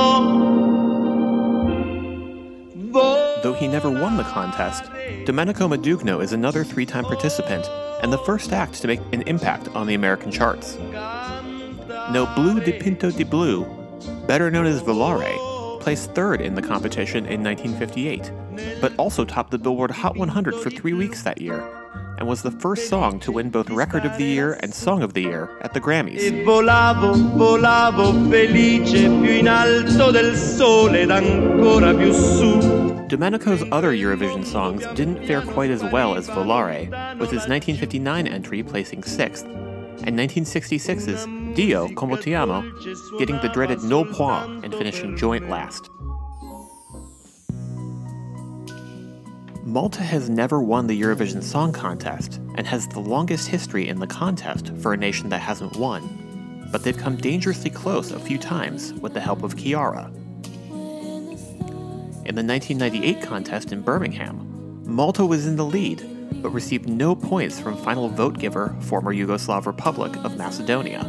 Though 3.43 3.55
he 3.55 3.67
never 3.67 3.91
won 3.91 4.17
the 4.17 4.23
contest, 4.23 4.85
Domenico 5.25 5.67
Modugno 5.67 6.23
is 6.23 6.33
another 6.33 6.63
three 6.63 6.87
time 6.87 7.05
participant 7.05 7.69
and 8.01 8.13
the 8.13 8.19
first 8.19 8.53
act 8.53 8.81
to 8.83 8.87
make 8.87 9.01
an 9.13 9.23
impact 9.23 9.69
on 9.75 9.89
the 9.89 9.95
American 9.95 10.31
charts. 10.31 10.79
No 12.13 12.27
Blue 12.37 12.61
di 12.61 12.73
Pinto 12.73 13.11
di 13.11 13.25
Blue, 13.25 13.67
better 14.29 14.51
known 14.51 14.67
as 14.67 14.83
Volare, 14.83 15.37
placed 15.81 16.15
third 16.15 16.41
in 16.41 16.55
the 16.55 16.63
competition 16.63 17.27
in 17.27 17.43
1958, 17.43 18.31
but 18.81 18.95
also 18.99 19.25
topped 19.25 19.51
the 19.51 19.59
Billboard 19.59 19.91
Hot 19.91 20.17
100 20.17 20.55
for 20.55 20.71
three 20.71 20.93
weeks 20.93 21.23
that 21.23 21.41
year 21.41 21.82
and 22.23 22.29
was 22.29 22.43
the 22.43 22.53
first 22.53 22.89
song 22.89 23.19
to 23.19 23.33
win 23.33 23.51
both 23.51 23.69
Record 23.69 24.05
of 24.05 24.17
the 24.17 24.23
Year 24.25 24.57
and 24.61 24.73
Song 24.73 25.03
of 25.03 25.13
the 25.13 25.23
Year 25.23 25.59
at 25.63 25.75
the 25.75 25.81
Grammys. 25.81 26.45
volavo, 26.45 27.15
volavo 27.37 28.13
felice 28.31 29.09
più 29.09 29.41
in 29.41 29.49
alto 29.49 30.13
del 30.13 30.37
sole 30.37 31.01
ed 31.01 31.11
ancora 31.11 31.93
più 31.93 32.13
su. 32.13 33.05
Domenico's 33.09 33.65
other 33.73 33.91
Eurovision 33.91 34.45
songs 34.45 34.87
didn't 34.95 35.27
fare 35.27 35.43
quite 35.43 35.73
as 35.73 35.83
well 35.91 36.15
as 36.15 36.29
Volare, 36.29 36.89
with 37.19 37.33
his 37.33 37.49
1959 37.49 38.29
entry 38.29 38.63
placing 38.63 39.03
sixth, 39.03 39.45
and 40.05 40.17
1966's 40.17 41.27
Dio 41.57 41.89
Come 41.97 42.17
Ti 42.17 42.37
Amo 42.37 42.63
getting 43.19 43.41
the 43.41 43.49
dreaded 43.49 43.83
no 43.83 44.05
point 44.05 44.65
and 44.65 44.73
finishing 44.73 45.17
joint 45.17 45.51
last. 45.51 45.91
Malta 49.73 50.03
has 50.03 50.29
never 50.29 50.61
won 50.61 50.87
the 50.87 51.01
Eurovision 51.01 51.43
Song 51.43 51.73
Contest 51.73 52.43
and 52.57 52.67
has 52.67 52.87
the 52.87 53.01
longest 53.01 53.49
history 53.49 53.89
in 53.89 53.99
the 53.99 54.07
contest 54.07 54.71
for 54.83 54.93
a 54.93 54.99
nation 54.99 55.31
that 55.31 55.41
hasn't 55.41 55.79
won, 55.79 56.69
but 56.71 56.83
they've 56.83 56.99
come 56.99 57.17
dangerously 57.17 57.71
close 57.71 58.13
a 58.13 58.21
few 58.21 58.37
times 58.37 58.93
with 58.93 59.15
the 59.15 59.21
help 59.21 59.43
of 59.43 59.57
Chiara. 59.57 60.13
In 62.27 62.35
the 62.35 62.45
1998 62.45 63.23
contest 63.23 63.73
in 63.73 63.81
Birmingham, 63.81 64.83
Malta 64.85 65.25
was 65.25 65.47
in 65.47 65.57
the 65.57 65.65
lead, 65.65 66.07
but 66.43 66.51
received 66.51 66.87
no 66.87 67.15
points 67.15 67.59
from 67.59 67.79
final 67.79 68.11
vote 68.11 68.39
giver, 68.39 68.77
former 68.83 69.15
Yugoslav 69.15 69.65
Republic 69.65 70.15
of 70.23 70.37
Macedonia, 70.37 71.03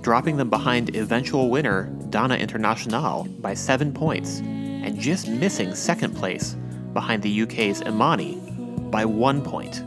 dropping 0.00 0.36
them 0.36 0.48
behind 0.48 0.94
eventual 0.94 1.50
winner 1.50 1.92
Dana 2.10 2.36
International 2.36 3.24
by 3.40 3.52
7 3.52 3.92
points, 3.92 4.38
and 4.38 4.96
just 4.96 5.26
missing 5.26 5.74
second 5.74 6.14
place 6.14 6.54
behind 6.96 7.22
the 7.22 7.42
UK's 7.42 7.82
Imani 7.82 8.36
by 8.90 9.04
one 9.04 9.42
point. 9.42 9.82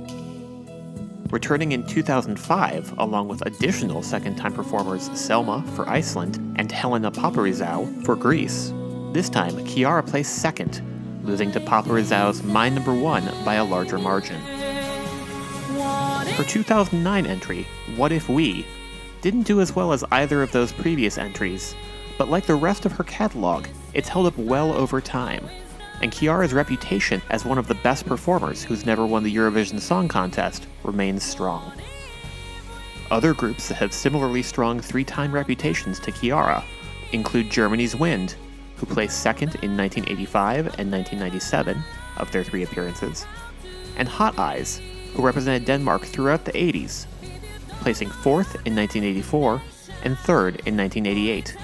Returning 1.32 1.72
in 1.72 1.84
2005, 1.88 3.00
along 3.00 3.28
with 3.28 3.44
additional 3.48 4.04
second 4.04 4.36
time 4.36 4.54
performers 4.54 5.10
Selma 5.20 5.64
for 5.76 5.90
Iceland 5.90 6.36
and 6.60 6.72
Helena 6.72 7.10
Paparizou 7.12 8.06
for 8.06 8.16
Greece, 8.16 8.72
this 9.12 9.28
time 9.28 9.66
Chiara 9.66 10.04
placed 10.04 10.36
second, 10.36 10.84
losing 11.24 11.52
to 11.54 11.60
Paparizou's 11.60 12.44
My 12.44 12.70
Number 12.70 12.94
One 12.94 13.28
by 13.44 13.56
a 13.56 13.66
larger 13.66 13.98
margin. 13.98 14.40
Her 16.36 16.44
2009 16.44 17.26
entry, 17.26 17.66
What 17.96 18.12
If 18.12 18.30
We, 18.30 18.68
didn't 19.24 19.48
do 19.48 19.62
as 19.62 19.76
well 19.76 19.94
as 19.94 20.04
either 20.12 20.44
of 20.44 20.52
those 20.52 20.72
previous 20.72 21.18
entries, 21.18 21.74
but 22.20 22.30
like 22.30 22.46
the 22.46 22.54
rest 22.54 22.86
of 22.86 22.92
her 22.92 23.04
catalog, 23.04 23.66
it's 23.96 24.10
held 24.10 24.28
up 24.28 24.38
well 24.38 24.72
over 24.72 25.02
time 25.02 25.50
and 26.02 26.12
Chiara's 26.12 26.54
reputation 26.54 27.22
as 27.30 27.46
one 27.46 27.58
of 27.58 27.68
the 27.68 27.76
best 27.76 28.06
performers 28.06 28.64
who's 28.64 28.86
never 28.86 29.06
won 29.06 29.24
the 29.24 29.36
Eurovision 29.36 29.80
Song 29.80 30.08
Contest 30.08 30.68
remains 30.84 31.24
strong. 31.24 31.72
Other 33.12 33.34
groups 33.34 33.68
that 33.68 33.76
have 33.76 33.94
similarly 33.94 34.44
strong 34.44 34.80
three 34.80 35.04
time 35.04 35.32
reputations 35.32 36.00
to 36.02 36.12
Chiara 36.12 36.64
include 37.12 37.50
Germany's 37.50 37.96
Wind, 37.96 38.36
who 38.76 38.86
placed 38.86 39.22
second 39.22 39.56
in 39.64 39.76
1985 39.76 40.80
and 40.80 40.92
1997 40.92 41.84
of 42.18 42.32
their 42.32 42.44
three 42.44 42.64
appearances, 42.64 43.26
and 43.98 44.08
Hot 44.08 44.38
Eyes, 44.38 44.82
who 45.14 45.26
represented 45.26 45.66
Denmark 45.66 46.04
throughout 46.04 46.46
the 46.46 46.52
80s, 46.52 47.08
placing 47.82 48.10
fourth 48.10 48.56
in 48.66 48.76
1984 48.76 49.62
and 50.04 50.18
third 50.20 50.62
in 50.66 50.78
1988. 50.78 51.58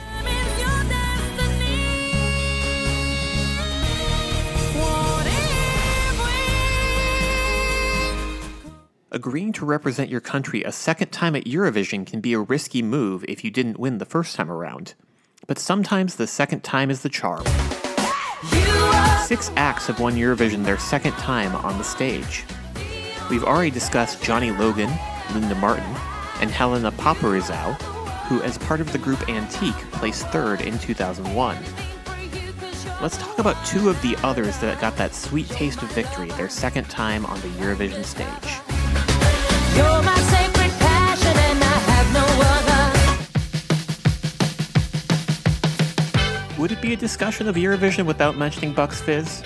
Agreeing 9.16 9.54
to 9.54 9.66
represent 9.66 10.10
your 10.10 10.20
country 10.20 10.62
a 10.64 10.74
second 10.74 11.08
time 11.14 11.38
at 11.38 11.46
Eurovision 11.46 12.06
can 12.06 12.20
be 12.20 12.34
a 12.34 12.40
risky 12.42 12.82
move 12.82 13.24
if 13.30 13.46
you 13.46 13.50
didn't 13.50 13.80
win 13.80 13.98
the 13.98 14.04
first 14.04 14.36
time 14.36 14.52
around. 14.52 14.94
But 15.48 15.58
sometimes 15.58 16.18
the 16.18 16.28
second 16.28 16.66
time 16.66 16.92
is 16.92 17.02
the 17.02 17.08
charm. 17.08 17.46
Six 19.26 19.52
acts 19.56 19.88
have 19.88 20.02
won 20.02 20.16
Eurovision 20.16 20.66
their 20.66 20.78
second 20.78 21.14
time 21.14 21.56
on 21.56 21.78
the 21.78 21.84
stage. 21.86 22.44
We've 23.30 23.46
already 23.46 23.72
discussed 23.72 24.22
Johnny 24.22 24.52
Logan, 24.52 24.92
Linda 25.34 25.56
Martin, 25.56 25.96
and 26.42 26.52
Helena 26.52 26.92
Paparizou, 26.92 27.76
who, 28.28 28.42
as 28.42 28.58
part 28.58 28.82
of 28.82 28.92
the 28.92 28.98
group 28.98 29.30
Antique, 29.30 29.80
placed 29.94 30.28
third 30.28 30.60
in 30.60 30.78
2001. 30.80 31.58
Let's 33.02 33.16
talk 33.16 33.40
about 33.40 33.66
two 33.66 33.88
of 33.88 34.02
the 34.02 34.18
others 34.24 34.58
that 34.60 34.82
got 34.82 34.98
that 34.98 35.16
sweet 35.16 35.48
taste 35.48 35.82
of 35.84 35.92
victory 35.94 36.28
their 36.32 36.50
second 36.50 36.90
time 36.90 37.26
on 37.26 37.40
the 37.40 37.48
Eurovision 37.48 38.04
stage. 38.04 38.65
Would 46.66 46.72
it 46.72 46.82
be 46.82 46.94
a 46.94 46.98
discussion 46.98 47.48
of 47.48 47.56
Eurovision 47.58 48.08
without 48.08 48.38
mentioning 48.38 48.74
Bucks 48.74 49.00
Fizz? 49.00 49.44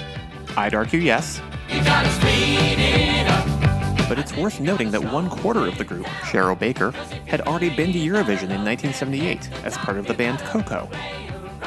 I'd 0.55 0.73
argue 0.73 1.01
yes. 1.01 1.41
But 4.07 4.17
it's 4.17 4.33
worth 4.37 4.61
noting 4.61 4.91
that 4.91 5.03
one 5.03 5.29
quarter 5.29 5.67
of 5.67 5.77
the 5.77 5.83
group, 5.83 6.05
Cheryl 6.05 6.57
Baker, 6.57 6.91
had 7.27 7.41
already 7.41 7.75
been 7.75 7.91
to 7.91 7.99
Eurovision 7.99 8.49
in 8.51 8.63
1978 8.63 9.51
as 9.65 9.77
part 9.79 9.97
of 9.97 10.07
the 10.07 10.13
band 10.13 10.39
Coco. 10.39 10.89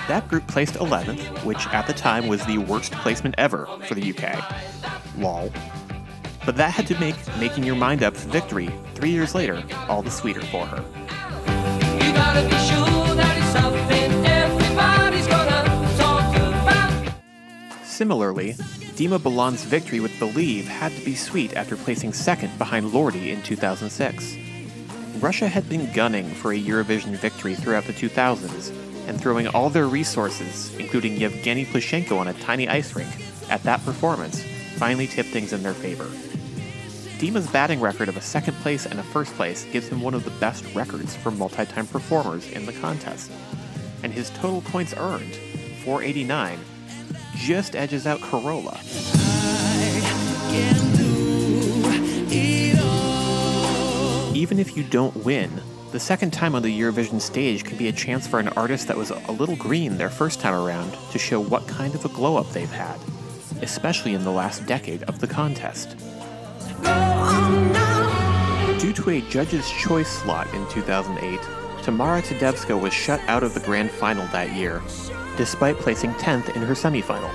That 0.08 0.26
group 0.26 0.46
placed 0.46 0.74
11th, 0.74 1.44
which 1.44 1.66
at 1.68 1.86
the 1.86 1.92
time 1.92 2.28
was 2.28 2.44
the 2.46 2.56
worst 2.56 2.92
placement 2.92 3.34
ever 3.36 3.66
for 3.86 3.94
the 3.94 4.10
UK. 4.10 4.42
Lol. 5.18 5.52
But 6.44 6.56
that 6.56 6.70
had 6.70 6.86
to 6.88 6.98
make 6.98 7.16
making 7.38 7.64
your 7.64 7.76
mind 7.76 8.02
up 8.02 8.16
for 8.16 8.28
victory 8.28 8.70
three 8.94 9.10
years 9.10 9.34
later 9.34 9.62
all 9.88 10.02
the 10.02 10.10
sweeter 10.10 10.42
for 10.42 10.66
her. 10.66 10.84
Similarly, 17.84 18.54
Dima 18.96 19.22
Bilan's 19.22 19.62
victory 19.62 20.00
with 20.00 20.18
Believe 20.18 20.66
had 20.66 20.90
to 20.92 21.04
be 21.04 21.14
sweet 21.14 21.54
after 21.54 21.76
placing 21.76 22.12
second 22.12 22.58
behind 22.58 22.86
Lordi 22.86 23.28
in 23.28 23.42
2006. 23.42 24.36
Russia 25.20 25.46
had 25.46 25.68
been 25.68 25.92
gunning 25.92 26.28
for 26.28 26.52
a 26.52 26.60
Eurovision 26.60 27.14
victory 27.16 27.54
throughout 27.54 27.84
the 27.84 27.92
2000s 27.92 28.72
and 29.06 29.20
throwing 29.20 29.46
all 29.48 29.70
their 29.70 29.86
resources, 29.86 30.74
including 30.78 31.16
Yevgeny 31.16 31.64
Plushenko 31.64 32.18
on 32.18 32.28
a 32.28 32.32
tiny 32.34 32.68
ice 32.68 32.96
rink, 32.96 33.10
at 33.48 33.62
that 33.62 33.84
performance 33.84 34.42
finally 34.76 35.06
tipped 35.06 35.28
things 35.28 35.52
in 35.52 35.62
their 35.62 35.74
favor. 35.74 36.10
Dima's 37.22 37.46
batting 37.46 37.80
record 37.80 38.08
of 38.08 38.16
a 38.16 38.20
second 38.20 38.54
place 38.54 38.84
and 38.84 38.98
a 38.98 39.02
first 39.04 39.32
place 39.34 39.64
gives 39.66 39.86
him 39.86 40.00
one 40.00 40.12
of 40.12 40.24
the 40.24 40.32
best 40.40 40.64
records 40.74 41.14
for 41.14 41.30
multi 41.30 41.64
time 41.64 41.86
performers 41.86 42.50
in 42.50 42.66
the 42.66 42.72
contest. 42.72 43.30
And 44.02 44.12
his 44.12 44.30
total 44.30 44.60
points 44.60 44.92
earned, 44.96 45.36
489, 45.84 46.58
just 47.36 47.76
edges 47.76 48.08
out 48.08 48.20
Carola. 48.22 48.76
Even 54.34 54.58
if 54.58 54.76
you 54.76 54.82
don't 54.82 55.14
win, 55.24 55.62
the 55.92 56.00
second 56.00 56.32
time 56.32 56.56
on 56.56 56.62
the 56.62 56.80
Eurovision 56.80 57.20
stage 57.20 57.62
can 57.62 57.76
be 57.78 57.86
a 57.86 57.92
chance 57.92 58.26
for 58.26 58.40
an 58.40 58.48
artist 58.48 58.88
that 58.88 58.96
was 58.96 59.10
a 59.10 59.30
little 59.30 59.54
green 59.54 59.96
their 59.96 60.10
first 60.10 60.40
time 60.40 60.54
around 60.54 60.92
to 61.12 61.20
show 61.20 61.40
what 61.40 61.68
kind 61.68 61.94
of 61.94 62.04
a 62.04 62.08
glow 62.08 62.36
up 62.36 62.50
they've 62.50 62.68
had, 62.68 62.98
especially 63.62 64.12
in 64.12 64.24
the 64.24 64.32
last 64.32 64.66
decade 64.66 65.04
of 65.04 65.20
the 65.20 65.28
contest. 65.28 65.96
Due 68.78 68.92
to 68.92 69.10
a 69.10 69.20
judge's 69.22 69.70
choice 69.70 70.08
slot 70.08 70.52
in 70.54 70.68
2008, 70.68 71.40
Tamara 71.82 72.22
Todevska 72.22 72.80
was 72.80 72.92
shut 72.92 73.20
out 73.28 73.42
of 73.42 73.54
the 73.54 73.60
grand 73.60 73.90
final 73.90 74.26
that 74.28 74.52
year, 74.52 74.82
despite 75.36 75.76
placing 75.78 76.12
10th 76.14 76.54
in 76.54 76.62
her 76.62 76.74
semifinal. 76.74 77.30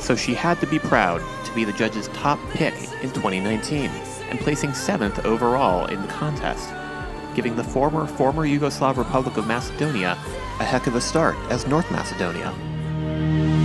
So 0.00 0.16
she 0.16 0.34
had 0.34 0.58
to 0.60 0.66
be 0.66 0.78
proud 0.78 1.22
to 1.44 1.54
be 1.54 1.64
the 1.64 1.72
judge's 1.72 2.08
top 2.08 2.38
pick 2.50 2.74
in 3.02 3.10
2019 3.12 3.90
and 4.30 4.40
placing 4.40 4.70
7th 4.70 5.24
overall 5.24 5.86
in 5.86 6.00
the 6.00 6.08
contest, 6.08 6.70
giving 7.34 7.56
the 7.56 7.64
former 7.64 8.06
former 8.06 8.46
Yugoslav 8.46 8.96
Republic 8.96 9.36
of 9.36 9.46
Macedonia 9.46 10.12
a 10.60 10.64
heck 10.64 10.86
of 10.86 10.94
a 10.94 11.00
start 11.00 11.36
as 11.50 11.66
North 11.66 11.90
Macedonia. 11.90 13.57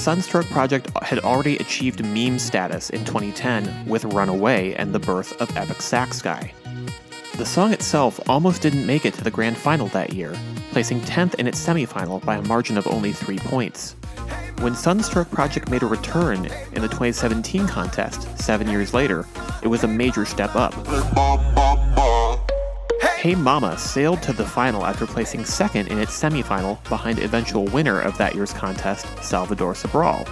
Sunstroke 0.00 0.48
Project 0.48 0.88
had 1.02 1.18
already 1.18 1.58
achieved 1.58 2.02
meme 2.02 2.38
status 2.38 2.88
in 2.88 3.04
2010 3.04 3.86
with 3.86 4.06
Runaway 4.06 4.72
and 4.72 4.94
the 4.94 4.98
birth 4.98 5.38
of 5.42 5.54
Epic 5.58 5.82
Sax 5.82 6.22
Guy. 6.22 6.54
The 7.36 7.44
song 7.44 7.74
itself 7.74 8.18
almost 8.26 8.62
didn't 8.62 8.86
make 8.86 9.04
it 9.04 9.12
to 9.12 9.22
the 9.22 9.30
grand 9.30 9.58
final 9.58 9.88
that 9.88 10.14
year, 10.14 10.34
placing 10.70 11.02
10th 11.02 11.34
in 11.34 11.46
its 11.46 11.62
semifinal 11.62 12.24
by 12.24 12.36
a 12.36 12.42
margin 12.42 12.78
of 12.78 12.86
only 12.86 13.12
3 13.12 13.36
points. 13.40 13.94
When 14.60 14.74
Sunstroke 14.74 15.30
Project 15.30 15.68
made 15.68 15.82
a 15.82 15.86
return 15.86 16.46
in 16.46 16.80
the 16.80 16.88
2017 16.88 17.68
contest, 17.68 18.26
seven 18.38 18.68
years 18.68 18.94
later, 18.94 19.26
it 19.62 19.68
was 19.68 19.84
a 19.84 19.88
major 19.88 20.24
step 20.24 20.56
up. 20.56 20.72
Hey 23.20 23.34
Mama 23.34 23.76
sailed 23.76 24.22
to 24.22 24.32
the 24.32 24.46
final 24.46 24.86
after 24.86 25.06
placing 25.06 25.44
second 25.44 25.88
in 25.88 25.98
its 25.98 26.18
semifinal 26.18 26.82
behind 26.88 27.18
eventual 27.18 27.66
winner 27.66 28.00
of 28.00 28.16
that 28.16 28.34
year's 28.34 28.54
contest, 28.54 29.06
Salvador 29.22 29.74
Sobral, 29.74 30.26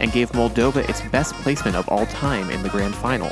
and 0.00 0.10
gave 0.12 0.32
Moldova 0.32 0.88
its 0.88 1.02
best 1.10 1.34
placement 1.34 1.76
of 1.76 1.86
all 1.90 2.06
time 2.06 2.48
in 2.48 2.62
the 2.62 2.70
grand 2.70 2.94
final, 2.94 3.28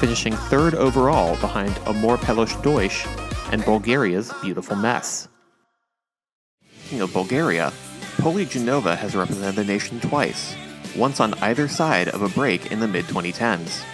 finishing 0.00 0.32
third 0.32 0.74
overall 0.74 1.36
behind 1.42 1.78
Amor 1.86 2.16
Pelos 2.16 2.56
Dois 2.62 3.06
and 3.52 3.62
Bulgaria's 3.66 4.32
Beautiful 4.40 4.76
Mess. 4.76 5.28
Speaking 6.84 7.02
of 7.02 7.12
Bulgaria, 7.12 7.70
Poli 8.16 8.46
Genova 8.46 8.96
has 8.96 9.14
represented 9.14 9.56
the 9.56 9.64
nation 9.64 10.00
twice, 10.00 10.56
once 10.96 11.20
on 11.20 11.34
either 11.42 11.68
side 11.68 12.08
of 12.08 12.22
a 12.22 12.30
break 12.30 12.72
in 12.72 12.80
the 12.80 12.88
mid 12.88 13.04
2010s. 13.04 13.84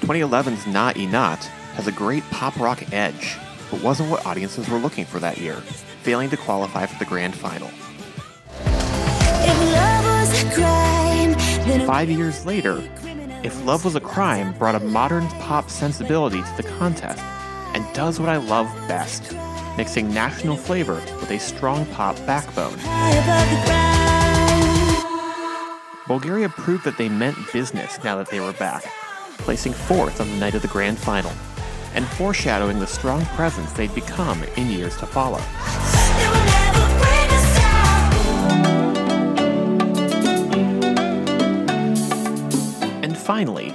2011's 0.00 0.66
Na 0.66 0.92
Inat 0.92 1.44
has 1.76 1.86
a 1.86 1.92
great 1.92 2.24
pop 2.24 2.54
rock 2.60 2.92
edge, 2.92 3.38
but 3.70 3.82
wasn't 3.82 4.10
what 4.10 4.26
audiences 4.26 4.68
were 4.68 4.78
looking 4.78 5.04
for 5.04 5.20
that 5.20 5.38
year, 5.38 5.56
failing 6.02 6.28
to 6.30 6.36
qualify 6.36 6.86
for 6.86 6.98
the 6.98 7.04
grand 7.04 7.34
final. 7.34 7.68
Five 11.86 12.10
years 12.10 12.44
later, 12.44 12.82
If 13.42 13.64
Love 13.64 13.84
Was 13.84 13.94
a 13.94 14.00
Crime 14.00 14.52
brought 14.58 14.74
a 14.74 14.80
modern 14.80 15.26
pop 15.28 15.70
sensibility 15.70 16.42
to 16.42 16.54
the 16.56 16.68
contest 16.78 17.22
and 17.74 17.86
does 17.94 18.18
what 18.18 18.28
I 18.28 18.36
love 18.36 18.66
best 18.88 19.36
mixing 19.76 20.12
national 20.12 20.56
flavor 20.56 20.94
with 21.20 21.30
a 21.30 21.38
strong 21.38 21.86
pop 21.86 22.16
backbone. 22.26 22.76
Bulgaria 26.06 26.48
proved 26.48 26.84
that 26.84 26.98
they 26.98 27.08
meant 27.08 27.36
business 27.52 28.02
now 28.02 28.16
that 28.16 28.28
they 28.28 28.40
were 28.40 28.52
back, 28.54 28.84
placing 29.38 29.72
fourth 29.72 30.20
on 30.20 30.28
the 30.28 30.36
night 30.36 30.54
of 30.54 30.62
the 30.62 30.68
grand 30.68 30.98
final 30.98 31.30
and 31.94 32.06
foreshadowing 32.06 32.78
the 32.78 32.86
strong 32.86 33.24
presence 33.26 33.72
they'd 33.72 33.94
become 33.94 34.42
in 34.56 34.68
years 34.68 34.96
to 34.98 35.06
follow. 35.06 35.40
And 43.02 43.16
finally, 43.16 43.74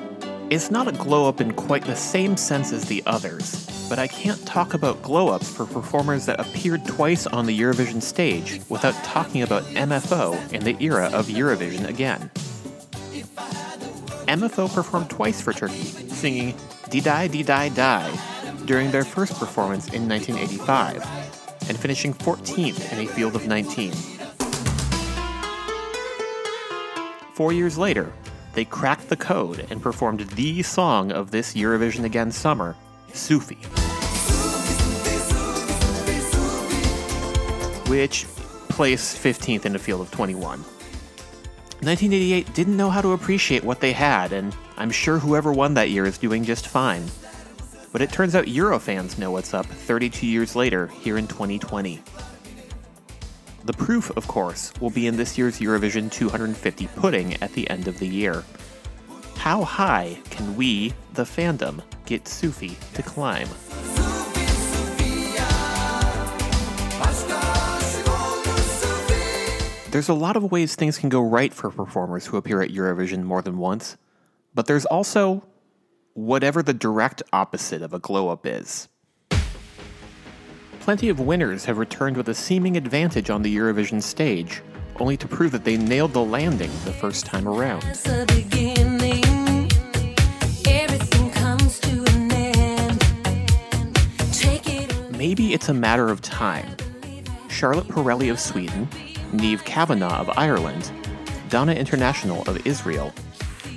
it's 0.51 0.69
not 0.69 0.88
a 0.88 0.91
glow 0.91 1.28
up 1.28 1.41
in 1.41 1.54
quite 1.54 1.84
the 1.84 1.95
same 1.95 2.38
sense 2.38 2.71
as 2.71 2.86
the 2.86 3.01
others, 3.08 3.65
but 3.89 3.97
I 3.97 4.08
can't 4.08 4.45
talk 4.45 4.73
about 4.73 5.01
glow 5.01 5.30
ups 5.30 5.51
for 5.51 5.65
performers 5.65 6.25
that 6.28 6.39
appeared 6.39 6.86
twice 6.86 7.25
on 7.25 7.45
the 7.45 7.60
Eurovision 7.60 8.01
stage 8.01 8.62
without 8.69 8.93
talking 9.04 9.41
about 9.41 9.63
MFÖ 9.63 10.54
in 10.54 10.63
the 10.63 10.78
era 10.80 11.10
of 11.12 11.28
Eurovision 11.28 11.88
again. 11.88 12.30
MFÖ 14.27 14.73
performed 14.73 15.09
twice 15.09 15.39
for 15.39 15.53
Turkey, 15.53 15.83
singing 15.83 16.55
Di 16.89 16.99
Die 16.99 17.27
Di 17.27 17.43
Die 17.43 17.69
Die 17.69 18.19
during 18.65 18.91
their 18.91 19.03
first 19.03 19.38
performance 19.39 19.88
in 19.93 20.07
1985, 20.09 21.69
and 21.69 21.77
finishing 21.77 22.13
14th 22.13 22.91
in 22.91 22.99
a 22.99 23.07
field 23.07 23.35
of 23.35 23.47
19. 23.47 23.93
Four 27.35 27.53
years 27.53 27.77
later, 27.77 28.11
they 28.53 28.65
cracked 28.65 29.09
the 29.09 29.17
code 29.17 29.67
and 29.69 29.81
performed 29.81 30.21
the 30.21 30.63
song 30.63 31.11
of 31.11 31.31
this 31.31 31.53
Eurovision 31.53 32.05
Again 32.05 32.31
summer, 32.31 32.75
Sufi. 33.13 33.55
Which 37.89 38.25
placed 38.69 39.21
15th 39.21 39.65
in 39.65 39.75
a 39.75 39.79
field 39.79 40.01
of 40.01 40.11
21. 40.11 40.63
1988 41.81 42.53
didn't 42.53 42.77
know 42.77 42.89
how 42.89 43.01
to 43.01 43.11
appreciate 43.11 43.63
what 43.63 43.79
they 43.79 43.91
had, 43.91 44.31
and 44.31 44.55
I'm 44.77 44.91
sure 44.91 45.19
whoever 45.19 45.51
won 45.51 45.73
that 45.75 45.89
year 45.89 46.05
is 46.05 46.17
doing 46.17 46.43
just 46.43 46.67
fine. 46.67 47.03
But 47.91 48.01
it 48.01 48.11
turns 48.11 48.33
out 48.33 48.45
Eurofans 48.45 49.17
know 49.17 49.31
what's 49.31 49.53
up 49.53 49.65
32 49.65 50.25
years 50.25 50.55
later 50.55 50.88
here 50.88 51.17
in 51.17 51.27
2020. 51.27 52.01
The 53.65 53.73
proof, 53.73 54.15
of 54.15 54.27
course, 54.27 54.71
will 54.79 54.89
be 54.89 55.07
in 55.07 55.17
this 55.17 55.38
year's 55.38 55.59
Eurovision 55.59 56.11
250 56.11 56.88
pudding 56.95 57.33
at 57.41 57.51
the 57.53 57.69
end 57.69 57.88
of 57.88 57.99
the 57.99 58.07
year. 58.07 58.43
How 59.38 59.63
high 59.63 60.19
can 60.29 60.55
we, 60.55 60.93
the 61.13 61.23
fandom, 61.23 61.81
get 62.05 62.27
Sufi 62.27 62.77
to 62.93 63.03
climb? 63.03 63.47
There's 69.95 70.10
a 70.10 70.13
lot 70.13 70.36
of 70.36 70.51
ways 70.51 70.75
things 70.75 70.97
can 70.97 71.08
go 71.08 71.21
right 71.21 71.53
for 71.53 71.71
performers 71.71 72.25
who 72.25 72.36
appear 72.36 72.62
at 72.62 72.69
Eurovision 72.69 73.23
more 73.23 73.41
than 73.41 73.58
once, 73.58 73.95
but 74.53 74.65
there's 74.65 74.84
also 74.84 75.41
whatever 76.15 76.62
the 76.62 76.73
direct 76.73 77.23
opposite 77.31 77.81
of 77.81 77.93
a 77.93 77.99
glow 77.99 78.27
up 78.27 78.45
is. 78.45 78.89
Plenty 80.81 81.08
of 81.08 81.21
winners 81.21 81.63
have 81.63 81.77
returned 81.77 82.17
with 82.17 82.27
a 82.27 82.34
seeming 82.34 82.75
advantage 82.75 83.29
on 83.29 83.41
the 83.41 83.55
Eurovision 83.55 84.03
stage, 84.03 84.62
only 84.99 85.15
to 85.15 85.29
prove 85.29 85.53
that 85.53 85.63
they 85.63 85.77
nailed 85.77 86.12
the 86.12 86.25
landing 86.25 86.71
the 86.84 86.91
first 86.91 87.25
time 87.25 87.47
around. 87.47 87.86
Maybe 95.17 95.53
it's 95.53 95.69
a 95.69 95.73
matter 95.73 96.10
of 96.10 96.21
time. 96.21 96.75
Charlotte 97.47 97.88
Perrelli 97.88 98.29
of 98.29 98.41
Sweden, 98.41 98.89
Niamh 99.33 99.63
Kavanagh 99.65 100.19
of 100.19 100.29
Ireland, 100.38 100.91
Dana 101.49 101.73
International 101.73 102.41
of 102.49 102.65
Israel, 102.65 103.13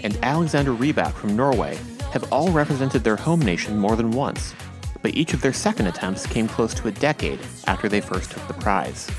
and 0.03 0.19
Alexander 0.23 0.73
Rybak 0.73 1.13
from 1.13 1.37
Norway 1.37 1.77
have 2.13 2.33
all 2.33 2.51
represented 2.51 3.05
their 3.05 3.17
home 3.17 3.41
nation 3.41 3.79
more 3.79 3.97
than 3.97 4.11
once, 4.11 4.55
but 5.03 5.15
each 5.15 5.35
of 5.35 5.41
their 5.41 5.53
second 5.53 5.87
attempts 5.87 6.27
came 6.27 6.49
close 6.49 6.75
to 6.75 6.89
a 6.89 6.93
decade 6.93 7.41
after 7.67 7.89
they 7.89 8.01
first 8.01 8.31
took 8.31 8.47
the 8.49 8.55
prize. 8.55 9.11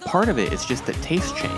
Part 0.00 0.28
of 0.28 0.38
it 0.38 0.52
is 0.52 0.64
just 0.64 0.86
that 0.86 0.94
tastes 1.02 1.32
change. 1.32 1.52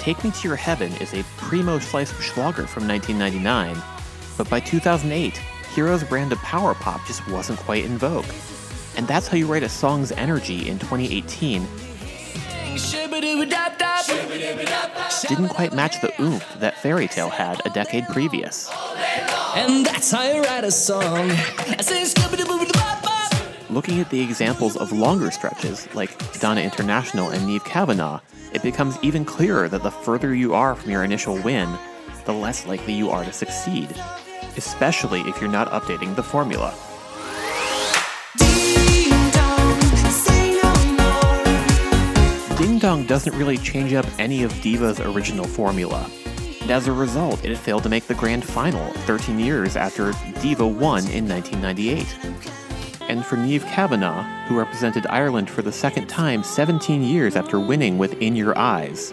Take 0.00 0.22
Me 0.22 0.30
to 0.30 0.48
Your 0.48 0.56
Heaven 0.56 0.92
is 1.00 1.14
a 1.14 1.24
primo 1.36 1.80
slice 1.80 2.12
of 2.12 2.22
Schlager 2.22 2.66
from 2.66 2.86
1999 2.86 3.82
but 4.36 4.48
by 4.50 4.60
2008, 4.60 5.36
Hero's 5.74 6.04
brand 6.04 6.32
of 6.32 6.38
power 6.38 6.74
pop 6.74 7.06
just 7.06 7.26
wasn't 7.28 7.58
quite 7.60 7.84
in 7.84 7.98
vogue. 7.98 8.24
And 8.96 9.06
that's 9.06 9.28
how 9.28 9.36
you 9.36 9.46
write 9.46 9.62
a 9.62 9.68
song's 9.68 10.12
energy 10.12 10.68
in 10.68 10.78
2018 10.78 11.66
didn't 15.28 15.48
quite 15.48 15.72
match 15.72 16.00
the 16.00 16.12
oomph 16.20 16.44
that 16.60 16.76
Fairy 16.78 17.08
Tale 17.08 17.30
had 17.30 17.64
a 17.64 17.70
decade 17.70 18.06
previous. 18.08 18.70
And 19.54 19.86
that's 19.86 20.10
how 20.10 20.22
you 20.22 20.42
write 20.42 20.64
a 20.64 20.70
song. 20.70 21.30
Looking 23.70 24.00
at 24.00 24.10
the 24.10 24.20
examples 24.20 24.76
of 24.76 24.92
longer 24.92 25.30
stretches, 25.30 25.92
like 25.94 26.10
Dana 26.38 26.60
International 26.60 27.30
and 27.30 27.48
Niamh 27.48 27.64
Kavanagh, 27.64 28.20
it 28.52 28.62
becomes 28.62 28.98
even 29.02 29.24
clearer 29.24 29.68
that 29.68 29.82
the 29.82 29.90
further 29.90 30.34
you 30.34 30.54
are 30.54 30.74
from 30.74 30.90
your 30.90 31.02
initial 31.02 31.36
win, 31.42 31.68
the 32.26 32.34
less 32.34 32.66
likely 32.66 32.92
you 32.92 33.10
are 33.10 33.24
to 33.24 33.32
succeed 33.32 33.88
especially 34.56 35.20
if 35.22 35.40
you're 35.40 35.50
not 35.50 35.70
updating 35.70 36.14
the 36.14 36.22
formula. 36.22 36.74
Ding 42.58 42.78
Dong 42.78 43.04
doesn't 43.06 43.36
really 43.36 43.58
change 43.58 43.92
up 43.92 44.06
any 44.18 44.42
of 44.42 44.60
Diva's 44.62 45.00
original 45.00 45.46
formula. 45.46 46.08
And 46.62 46.70
as 46.70 46.88
a 46.88 46.92
result, 46.92 47.44
it 47.44 47.56
failed 47.56 47.82
to 47.84 47.88
make 47.88 48.06
the 48.06 48.14
grand 48.14 48.44
final 48.44 48.92
13 49.04 49.38
years 49.38 49.76
after 49.76 50.12
Diva 50.40 50.66
won 50.66 51.06
in 51.10 51.28
1998. 51.28 52.18
And 53.08 53.24
for 53.24 53.36
Niamh 53.36 53.62
Kavanagh, 53.70 54.22
who 54.46 54.58
represented 54.58 55.06
Ireland 55.06 55.48
for 55.48 55.62
the 55.62 55.70
second 55.70 56.08
time 56.08 56.42
17 56.42 57.04
years 57.04 57.36
after 57.36 57.60
winning 57.60 57.98
with 57.98 58.20
In 58.20 58.34
Your 58.34 58.58
Eyes, 58.58 59.12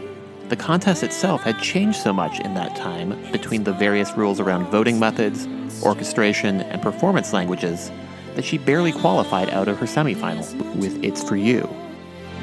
the 0.54 0.64
contest 0.64 1.02
itself 1.02 1.42
had 1.42 1.58
changed 1.58 1.98
so 1.98 2.14
much 2.14 2.40
in 2.42 2.54
that 2.54 2.76
time 2.76 3.20
between 3.32 3.64
the 3.64 3.74
various 3.74 4.16
rules 4.16 4.40
around 4.40 4.68
voting 4.68 5.00
methods, 5.00 5.48
orchestration, 5.82 6.62
and 6.62 6.80
performance 6.80 7.34
languages 7.34 7.92
that 8.36 8.46
she 8.46 8.60
barely 8.60 8.92
qualified 8.92 9.50
out 9.50 9.68
of 9.68 9.80
her 9.80 9.88
semifinal 9.88 10.76
with 10.76 11.04
It's 11.04 11.28
For 11.28 11.36
You. 11.36 11.68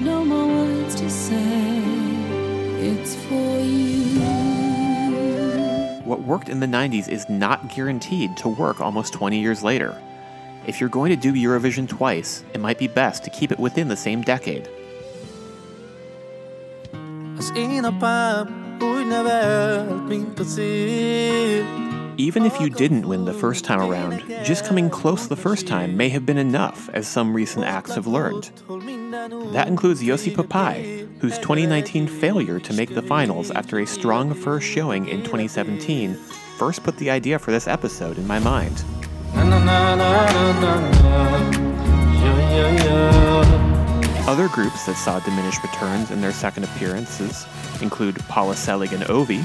No 0.00 0.24
more 0.24 0.44
words 0.44 0.96
to 0.96 1.08
say, 1.08 1.78
it's 2.80 3.14
for 3.14 3.60
you. 3.60 4.18
What 6.02 6.22
worked 6.22 6.48
in 6.48 6.58
the 6.58 6.66
90s 6.66 7.08
is 7.08 7.28
not 7.28 7.72
guaranteed 7.72 8.36
to 8.38 8.48
work 8.48 8.80
almost 8.80 9.12
20 9.12 9.38
years 9.38 9.62
later. 9.62 9.96
If 10.66 10.80
you're 10.80 10.88
going 10.88 11.10
to 11.10 11.16
do 11.16 11.32
Eurovision 11.32 11.88
twice, 11.88 12.42
it 12.54 12.60
might 12.60 12.76
be 12.76 12.88
best 12.88 13.22
to 13.22 13.30
keep 13.30 13.52
it 13.52 13.60
within 13.60 13.86
the 13.86 13.96
same 13.96 14.22
decade. 14.22 14.68
Even 22.18 22.44
if 22.44 22.60
you 22.60 22.68
didn't 22.68 23.08
win 23.08 23.24
the 23.24 23.32
first 23.32 23.64
time 23.64 23.80
around, 23.80 24.22
just 24.44 24.66
coming 24.66 24.90
close 24.90 25.26
the 25.26 25.36
first 25.36 25.66
time 25.66 25.96
may 25.96 26.10
have 26.10 26.26
been 26.26 26.36
enough, 26.36 26.90
as 26.90 27.08
some 27.08 27.32
recent 27.32 27.64
acts 27.64 27.94
have 27.94 28.06
learned. 28.06 28.50
That 29.54 29.68
includes 29.68 30.02
Joci 30.02 30.34
Pápai, 30.34 31.08
whose 31.20 31.38
2019 31.38 32.08
failure 32.08 32.60
to 32.60 32.74
make 32.74 32.94
the 32.94 33.00
finals 33.00 33.50
after 33.52 33.78
a 33.78 33.86
strong 33.86 34.34
first 34.34 34.66
showing 34.66 35.08
in 35.08 35.22
2017 35.22 36.14
first 36.58 36.82
put 36.82 36.98
the 36.98 37.08
idea 37.08 37.38
for 37.38 37.52
this 37.52 37.66
episode 37.66 38.18
in 38.18 38.26
my 38.26 38.38
mind. 38.38 38.84
Other 44.30 44.46
groups 44.46 44.86
that 44.86 44.94
saw 44.94 45.18
diminished 45.18 45.60
returns 45.60 46.12
in 46.12 46.20
their 46.20 46.30
second 46.30 46.62
appearances 46.62 47.44
include 47.82 48.16
Paula 48.28 48.54
Seling 48.54 48.94
and 48.94 49.02
Ovi. 49.06 49.42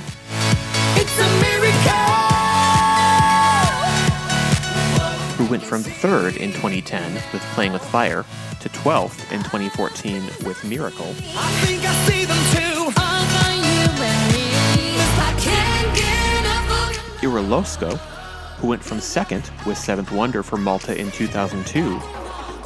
Who 5.38 5.46
went 5.50 5.64
from 5.64 5.82
third 5.82 6.38
in 6.38 6.52
2010 6.52 7.16
with 7.34 7.42
Playing 7.56 7.74
with 7.74 7.84
Fire 7.84 8.24
to 8.60 8.70
12th 8.70 9.32
in 9.32 9.40
2014 9.40 10.22
with 10.46 10.64
Miracle. 10.64 11.16
Ira 17.24 17.42
Losco, 17.42 17.98
who 18.58 18.68
went 18.68 18.84
from 18.84 19.00
second 19.00 19.50
with 19.66 19.80
Seventh 19.80 20.12
Wonder 20.12 20.44
for 20.44 20.58
Malta 20.58 20.96
in 20.96 21.10
2002 21.10 22.00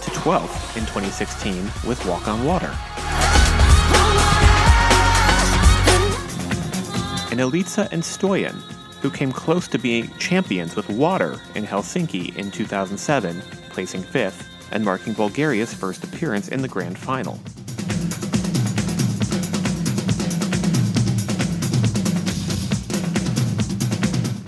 to 0.02 0.12
12th 0.12 0.78
in 0.78 0.86
2016 0.86 1.66
with 1.88 2.04
Walk 2.06 2.28
on 2.28 2.46
Water. 2.46 2.74
And 7.32 7.40
Elitsa 7.40 7.92
and 7.92 8.02
Stoyan, 8.02 8.56
who 9.02 9.10
came 9.10 9.32
close 9.32 9.68
to 9.70 9.78
being 9.78 10.10
champions 10.18 10.76
with 10.76 10.90
Water 10.90 11.42
in 11.56 11.66
Helsinki 11.66 12.36
in 12.36 12.52
2007, 12.52 13.42
placing 13.70 14.04
fifth 14.04 14.50
and 14.72 14.84
marking 14.84 15.14
Bulgaria's 15.14 15.74
first 15.74 16.04
appearance 16.04 16.48
in 16.48 16.62
the 16.62 16.68
grand 16.68 16.98
final. 16.98 17.40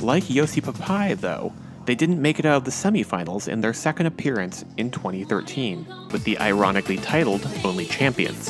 Like 0.02 0.24
Joci 0.24 0.62
Pápai, 0.62 1.20
though, 1.20 1.54
they 1.92 1.96
didn't 1.96 2.22
make 2.22 2.40
it 2.40 2.46
out 2.46 2.56
of 2.56 2.64
the 2.64 2.72
semifinals 2.72 3.50
in 3.50 3.60
their 3.60 3.74
second 3.74 4.06
appearance 4.06 4.64
in 4.78 4.90
2013, 4.90 5.86
with 6.14 6.24
the 6.24 6.40
ironically 6.40 6.96
titled 6.96 7.46
Only 7.66 7.86
Champions. 7.86 8.48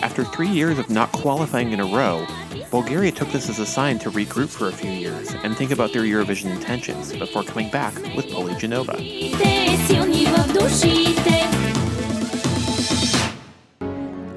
After 0.00 0.22
three 0.22 0.48
years 0.48 0.78
of 0.78 0.88
not 0.90 1.10
qualifying 1.10 1.72
in 1.72 1.80
a 1.80 1.86
row, 1.86 2.24
Bulgaria 2.70 3.10
took 3.10 3.28
this 3.30 3.48
as 3.48 3.58
a 3.58 3.66
sign 3.66 3.98
to 3.98 4.12
regroup 4.12 4.48
for 4.48 4.68
a 4.68 4.72
few 4.72 4.92
years 4.92 5.34
and 5.42 5.56
think 5.56 5.72
about 5.72 5.92
their 5.92 6.02
Eurovision 6.02 6.54
intentions 6.54 7.12
before 7.12 7.42
coming 7.42 7.68
back 7.68 7.96
with 8.14 8.30
Poli 8.30 8.54
Genova. 8.54 8.92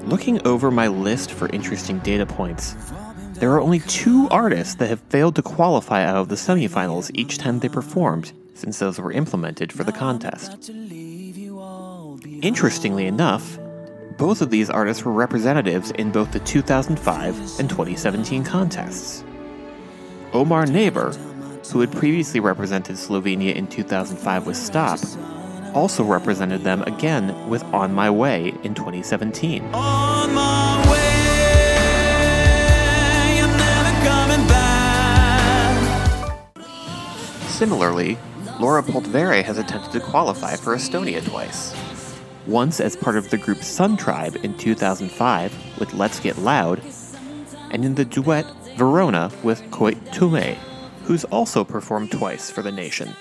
Looking 0.04 0.44
over 0.44 0.72
my 0.72 0.88
list 0.88 1.30
for 1.30 1.48
interesting 1.50 2.00
data 2.00 2.26
points, 2.26 2.74
there 3.38 3.52
are 3.52 3.60
only 3.60 3.80
two 3.80 4.28
artists 4.30 4.74
that 4.76 4.88
have 4.88 5.00
failed 5.10 5.36
to 5.36 5.42
qualify 5.42 6.04
out 6.04 6.16
of 6.16 6.28
the 6.28 6.34
semifinals 6.34 7.10
each 7.14 7.38
time 7.38 7.60
they 7.60 7.68
performed, 7.68 8.32
since 8.54 8.78
those 8.78 8.98
were 9.00 9.12
implemented 9.12 9.72
for 9.72 9.84
the 9.84 9.92
contest. 9.92 10.70
Interestingly 12.42 13.06
enough, 13.06 13.58
both 14.16 14.42
of 14.42 14.50
these 14.50 14.68
artists 14.68 15.04
were 15.04 15.12
representatives 15.12 15.92
in 15.92 16.10
both 16.10 16.32
the 16.32 16.40
2005 16.40 17.60
and 17.60 17.70
2017 17.70 18.42
contests. 18.44 19.22
Omar 20.32 20.66
Naber, 20.66 21.14
who 21.70 21.80
had 21.80 21.92
previously 21.92 22.40
represented 22.40 22.96
Slovenia 22.96 23.54
in 23.54 23.68
2005 23.68 24.46
with 24.46 24.56
Stop, 24.56 24.98
also 25.74 26.02
represented 26.02 26.62
them 26.62 26.82
again 26.82 27.48
with 27.48 27.62
On 27.74 27.92
My 27.92 28.10
Way 28.10 28.54
in 28.64 28.74
2017. 28.74 29.62
Similarly, 37.58 38.16
Laura 38.60 38.84
Põldvere 38.84 39.42
has 39.42 39.58
attempted 39.58 39.90
to 39.90 39.98
qualify 39.98 40.54
for 40.54 40.76
Estonia 40.76 41.28
twice. 41.28 41.74
Once 42.46 42.78
as 42.78 42.94
part 42.94 43.16
of 43.16 43.30
the 43.30 43.36
group 43.36 43.58
Suntribe 43.58 44.36
in 44.44 44.56
2005 44.56 45.80
with 45.80 45.92
Let's 45.92 46.20
Get 46.20 46.38
Loud, 46.38 46.80
and 47.72 47.84
in 47.84 47.96
the 47.96 48.04
duet 48.04 48.46
Verona 48.76 49.32
with 49.42 49.60
Koit 49.72 49.96
Toome, 50.10 50.54
who's 51.02 51.24
also 51.24 51.64
performed 51.64 52.12
twice 52.12 52.48
for 52.48 52.62
the 52.62 52.70
nation. 52.70 53.12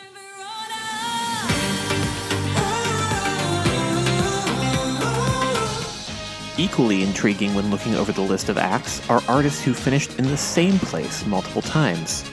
Equally 6.60 7.02
intriguing 7.02 7.56
when 7.56 7.71
looking 7.71 7.95
over 7.95 8.12
the 8.12 8.21
list 8.21 8.50
of 8.50 8.60
acts 8.60 9.02
are 9.10 9.23
artists 9.28 9.63
who 9.63 9.73
finished 9.73 10.19
in 10.19 10.26
the 10.26 10.38
same 10.38 10.78
place 10.78 11.26
multiple 11.26 11.63
times. 11.63 12.23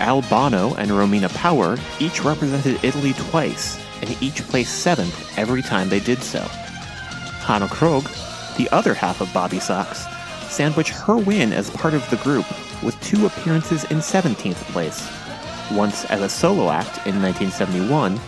Al 0.00 0.22
Bano 0.22 0.74
and 0.74 0.90
Romina 0.90 1.28
Power 1.34 1.76
each 1.98 2.24
represented 2.24 2.82
Italy 2.84 3.12
twice, 3.14 3.78
and 4.00 4.16
each 4.22 4.42
placed 4.44 4.82
seventh 4.82 5.38
every 5.38 5.62
time 5.62 5.88
they 5.88 6.00
did 6.00 6.22
so. 6.22 6.40
Hanne 7.40 7.68
Krogh, 7.68 8.06
the 8.56 8.68
other 8.70 8.94
half 8.94 9.20
of 9.20 9.28
Bobbysocks, 9.28 10.06
sandwiched 10.48 10.92
her 10.92 11.16
win 11.16 11.52
as 11.52 11.70
part 11.70 11.94
of 11.94 12.08
the 12.10 12.16
group 12.18 12.46
with 12.82 12.98
two 13.00 13.26
appearances 13.26 13.84
in 13.84 13.98
17th 13.98 14.62
place, 14.72 15.08
once 15.72 16.04
as 16.06 16.20
a 16.20 16.28
solo 16.28 16.70
act 16.70 17.06
in 17.06 17.20
1971, 17.20 18.18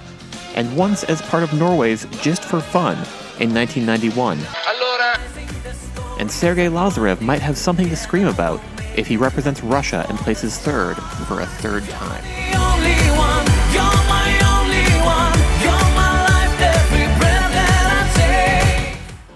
and 0.54 0.76
once 0.76 1.04
as 1.04 1.22
part 1.22 1.42
of 1.42 1.52
Norway's 1.52 2.06
Just 2.20 2.44
for 2.44 2.60
Fun 2.60 2.94
in 3.38 3.54
1991. 3.54 4.38
And 6.18 6.30
Sergei 6.30 6.66
Lazarev 6.66 7.20
might 7.20 7.40
have 7.40 7.56
something 7.56 7.88
to 7.88 7.96
scream 7.96 8.26
about 8.26 8.60
if 8.96 9.06
he 9.06 9.16
represents 9.16 9.62
Russia 9.62 10.04
and 10.08 10.18
places 10.18 10.58
third 10.58 10.96
for 11.26 11.40
a 11.40 11.46
third 11.46 11.88
time. 11.88 12.22
The 12.24 12.58
only 12.58 12.96
one, 13.16 13.46
you're 13.72 14.02
my 14.08 14.28
only 14.56 14.86
one, 15.04 15.34
you're 15.62 15.88
my 15.94 16.12
life, 16.28 16.60
every 16.60 17.06
breath 17.18 17.52
that 17.52 17.84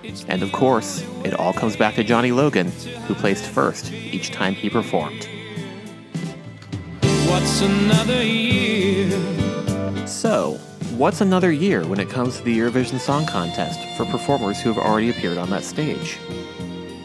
I 0.03 0.11
take. 0.11 0.29
And 0.29 0.43
of 0.43 0.53
course, 0.53 1.05
it 1.25 1.35
all 1.35 1.53
comes 1.53 1.77
back 1.77 1.95
to 1.95 2.05
Johnny 2.05 2.33
Logan, 2.33 2.71
who 3.07 3.15
placed 3.15 3.45
first 3.45 3.93
each 3.93 4.31
time 4.31 4.55
he 4.55 4.69
performed. 4.69 5.29
What's 7.29 7.63
another 7.63 8.23
year? 8.23 9.11
So, 10.07 10.59
what's 10.97 11.21
another 11.21 11.51
year 11.51 11.85
when 11.87 11.99
it 11.99 12.09
comes 12.11 12.37
to 12.37 12.43
the 12.43 12.57
Eurovision 12.57 12.99
Song 12.99 13.27
Contest 13.27 13.81
for 13.97 14.05
performers 14.07 14.61
who 14.61 14.73
have 14.73 14.79
already 14.79 15.11
appeared 15.11 15.39
on 15.39 15.51
that 15.51 15.65
stage? 15.65 16.19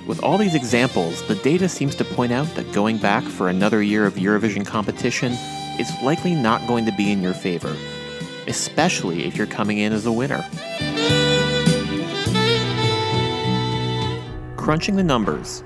With 0.10 0.24
all 0.24 0.40
these 0.40 0.56
examples, 0.56 1.22
the 1.28 1.36
data 1.36 1.70
seems 1.70 1.94
to 1.94 2.04
point 2.04 2.32
out 2.32 2.48
that 2.56 2.72
going 2.72 2.98
back 2.98 3.24
for 3.24 3.48
another 3.48 3.84
year 3.84 4.08
of 4.08 4.16
Eurovision 4.16 4.66
competition 4.66 5.34
is 5.78 5.88
likely 6.02 6.34
not 6.34 6.68
going 6.68 6.84
to 6.86 6.92
be 6.94 7.12
in 7.12 7.22
your 7.22 7.36
favor, 7.36 7.78
especially 8.48 9.26
if 9.26 9.36
you're 9.36 9.46
coming 9.46 9.78
in 9.78 9.94
as 9.94 10.08
a 10.08 10.12
winner. 10.12 10.44
Crunching 14.58 14.96
the 14.96 15.04
numbers, 15.04 15.64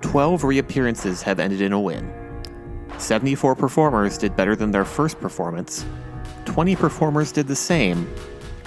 12 0.00 0.42
reappearances 0.42 1.20
have 1.20 1.38
ended 1.38 1.60
in 1.60 1.74
a 1.74 1.80
win. 1.80 2.10
74 2.96 3.54
performers 3.54 4.16
did 4.16 4.34
better 4.34 4.56
than 4.56 4.70
their 4.70 4.86
first 4.86 5.20
performance, 5.20 5.84
20 6.46 6.76
performers 6.76 7.30
did 7.30 7.46
the 7.46 7.54
same, 7.54 8.10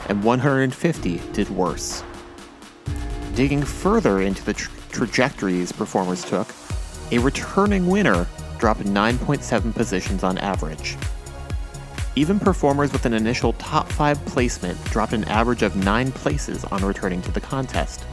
and 0.08 0.24
150 0.24 1.18
did 1.34 1.50
worse. 1.50 2.04
Digging 3.34 3.64
further 3.64 4.22
into 4.22 4.46
the 4.46 4.54
tra- 4.96 5.08
trajectories 5.08 5.72
performers 5.72 6.24
took, 6.24 6.48
a 7.12 7.20
returning 7.20 7.88
winner 7.88 8.28
dropped 8.58 8.82
9.7 8.82 9.74
positions 9.74 10.24
on 10.24 10.38
average. 10.38 10.98
Even 12.16 12.40
performers 12.40 12.94
with 12.94 13.06
an 13.06 13.14
initial 13.14 13.54
top 13.54 13.92
5 13.92 14.26
placement 14.26 14.82
dropped 14.86 15.14
an 15.14 15.26
average 15.26 15.64
of 15.64 15.76
9 15.76 16.12
places 16.14 16.64
on 16.66 16.84
returning 16.86 17.22
to 17.24 17.32
the 17.32 17.42
contest. 17.42 18.06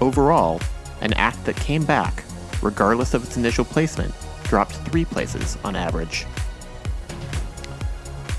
Overall, 0.00 0.60
an 1.00 1.12
act 1.14 1.44
that 1.44 1.56
came 1.56 1.84
back, 1.84 2.22
regardless 2.62 3.14
of 3.14 3.24
its 3.24 3.36
initial 3.36 3.64
placement, 3.64 4.14
dropped 4.44 4.74
3 4.74 5.04
places 5.04 5.58
on 5.64 5.74
average. 5.74 6.24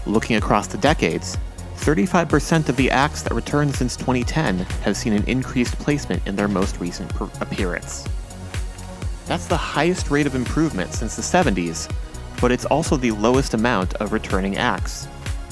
Looking 0.06 0.38
across 0.38 0.68
the 0.68 0.78
decades, 0.78 1.38
35% 1.82 2.70
of 2.70 2.76
the 2.78 2.92
acts 2.92 3.24
that 3.24 3.34
returned 3.34 3.76
since 3.76 3.96
2010 3.96 4.60
have 4.84 4.96
seen 4.96 5.14
an 5.14 5.24
increased 5.24 5.78
placement 5.80 6.26
in 6.28 6.36
their 6.36 6.48
most 6.48 6.80
recent 6.80 7.10
per- 7.16 7.30
appearance. 7.42 8.08
That's 9.26 9.48
the 9.48 9.58
highest 9.58 10.12
rate 10.12 10.28
of 10.28 10.36
improvement 10.36 10.94
since 10.94 11.16
the 11.16 11.24
70s, 11.24 11.92
but 12.40 12.52
it's 12.52 12.66
also 12.66 12.98
the 12.98 13.10
lowest 13.12 13.56
amount 13.56 13.96
of 13.96 14.14
returning 14.14 14.58
acts, 14.58 15.08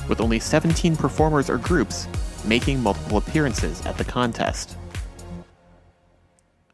with 0.07 0.21
only 0.21 0.39
17 0.39 0.95
performers 0.95 1.49
or 1.49 1.57
groups 1.57 2.07
making 2.45 2.79
multiple 2.79 3.17
appearances 3.17 3.83
at 3.87 3.97
the 3.97 4.05
contest. 4.05 4.77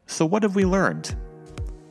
So, 0.06 0.26
what 0.26 0.42
have 0.42 0.54
we 0.54 0.66
learned? 0.66 1.16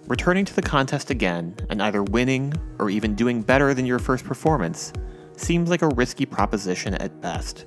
Returning 0.06 0.46
to 0.46 0.56
the 0.56 0.62
contest 0.62 1.10
again 1.10 1.56
and 1.72 1.82
either 1.82 2.04
winning 2.04 2.54
or 2.78 2.92
even 2.92 3.16
doing 3.16 3.42
better 3.42 3.74
than 3.74 3.88
your 3.88 3.98
first 3.98 4.24
performance 4.24 4.94
seems 5.40 5.70
like 5.70 5.82
a 5.82 5.90
risky 5.90 6.26
proposition 6.26 6.94
at 6.96 7.22
best. 7.22 7.66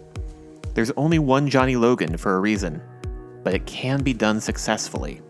There's 0.74 0.90
only 0.96 1.18
one 1.18 1.48
Johnny 1.48 1.76
Logan 1.76 2.16
for 2.16 2.36
a 2.36 2.40
reason, 2.40 2.80
but 3.42 3.54
it 3.54 3.66
can 3.66 4.02
be 4.02 4.12
done 4.12 4.40
successfully. 4.40 5.20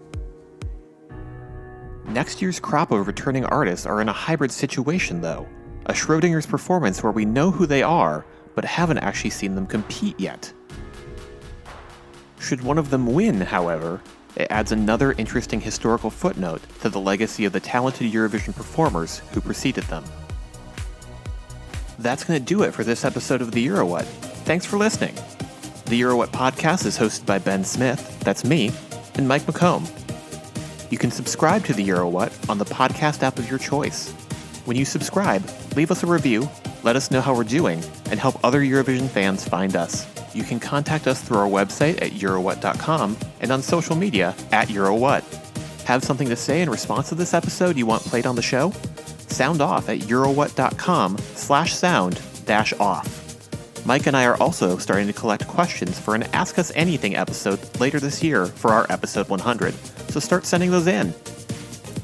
Next 2.07 2.41
year's 2.41 2.59
crop 2.59 2.91
of 2.91 3.07
returning 3.07 3.45
artists 3.45 3.87
are 3.87 4.01
in 4.01 4.09
a 4.09 4.13
hybrid 4.13 4.51
situation, 4.51 5.21
though 5.21 5.47
a 5.87 5.93
Schrodinger's 5.93 6.47
performance 6.47 7.03
where 7.03 7.13
we 7.13 7.25
know 7.25 7.51
who 7.51 7.65
they 7.67 7.83
are, 7.83 8.25
but 8.55 8.65
haven't 8.65 8.99
actually 8.99 9.31
seen 9.31 9.55
them 9.55 9.67
compete 9.67 10.19
yet. 10.21 10.53
Should 12.39 12.63
one 12.63 12.79
of 12.79 12.91
them 12.91 13.07
win, 13.07 13.41
however, 13.41 14.03
it 14.37 14.49
adds 14.51 14.71
another 14.71 15.13
interesting 15.13 15.61
historical 15.61 16.11
footnote 16.11 16.63
to 16.83 16.89
the 16.89 17.01
legacy 17.01 17.45
of 17.45 17.53
the 17.53 17.61
talented 17.61 18.13
Eurovision 18.13 18.55
performers 18.55 19.19
who 19.33 19.41
preceded 19.41 19.85
them. 19.85 20.05
That's 21.99 22.23
going 22.23 22.39
to 22.39 22.45
do 22.45 22.63
it 22.63 22.73
for 22.73 22.85
this 22.85 23.05
episode 23.05 23.43
of 23.43 23.51
the 23.51 23.61
Euro 23.63 23.85
What. 23.85 24.05
Thanks 24.45 24.65
for 24.65 24.77
listening. 24.77 25.17
The 25.87 25.97
Euro 25.97 26.17
What 26.17 26.31
podcast 26.31 26.87
is 26.87 26.97
hosted 26.97 27.27
by 27.27 27.39
Ben 27.39 27.65
Smith, 27.65 28.21
that's 28.21 28.45
me, 28.45 28.71
and 29.15 29.27
Mike 29.27 29.43
McComb. 29.43 29.89
You 30.93 30.99
can 30.99 31.11
subscribe 31.11 31.65
to 31.65 31.75
the 31.75 31.83
Euro 31.83 32.09
What 32.09 32.33
on 32.49 32.59
the 32.59 32.65
podcast 32.65 33.23
app 33.23 33.39
of 33.39 33.51
your 33.51 33.59
choice. 33.59 34.13
When 34.65 34.77
you 34.77 34.85
subscribe, 34.85 35.43
leave 35.75 35.91
us 35.91 36.05
a 36.05 36.07
review, 36.07 36.49
let 36.85 36.95
us 36.95 37.11
know 37.11 37.21
how 37.21 37.35
we're 37.35 37.43
doing, 37.43 37.83
and 38.11 38.21
help 38.21 38.43
other 38.45 38.61
Eurovision 38.61 39.09
fans 39.09 39.47
find 39.47 39.75
us. 39.75 40.07
You 40.37 40.45
can 40.45 40.61
contact 40.61 41.09
us 41.09 41.21
through 41.21 41.39
our 41.39 41.49
website 41.49 42.01
at 42.01 42.13
eurowhat.com 42.13 43.17
and 43.41 43.51
on 43.51 43.61
social 43.61 43.97
media 43.97 44.37
at 44.53 44.69
eurowhat. 44.69 45.25
Have 45.85 46.05
something 46.05 46.29
to 46.29 46.37
say 46.37 46.63
in 46.63 46.71
response 46.71 47.09
to 47.09 47.17
this 47.17 47.35
episode 47.35 47.77
you 47.77 47.87
want 47.87 48.03
played 48.03 48.27
on 48.27 48.37
the 48.37 48.43
show? 48.43 48.73
Sound 49.29 49.61
off 49.61 49.89
at 49.89 50.01
eurowhat.com 50.01 51.19
slash 51.19 51.75
sound 51.75 52.21
dash 52.45 52.73
off. 52.75 53.87
Mike 53.87 54.07
and 54.07 54.17
I 54.17 54.27
are 54.27 54.37
also 54.37 54.77
starting 54.77 55.07
to 55.07 55.13
collect 55.13 55.47
questions 55.47 55.99
for 55.99 56.15
an 56.15 56.25
Ask 56.35 56.59
Us 56.59 56.73
Anything 56.75 57.17
episode 57.17 57.59
later 57.81 58.01
this 58.01 58.23
year 58.23 58.47
for 58.47 58.73
our 58.73 58.87
episode 58.91 59.29
100, 59.29 59.73
so 60.11 60.21
start 60.21 60.45
sending 60.45 60.71
those 60.71 60.87
in. 60.87 61.15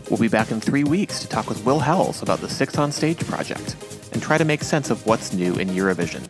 We'll 0.09 0.19
be 0.19 0.29
back 0.29 0.51
in 0.51 0.61
three 0.61 0.85
weeks 0.85 1.21
to 1.21 1.29
talk 1.29 1.49
with 1.49 1.65
Will 1.65 1.81
Howells 1.81 2.23
about 2.23 2.41
the 2.41 2.49
Six 2.49 2.79
on 2.79 2.93
Stage 2.93 3.19
project 3.27 3.77
and 4.13 4.23
try 4.23 4.39
to 4.39 4.45
make 4.45 4.63
sense 4.63 4.91
of 4.91 5.05
what's 5.07 5.33
new 5.33 5.55
in 5.57 5.69
Eurovision. 5.69 6.23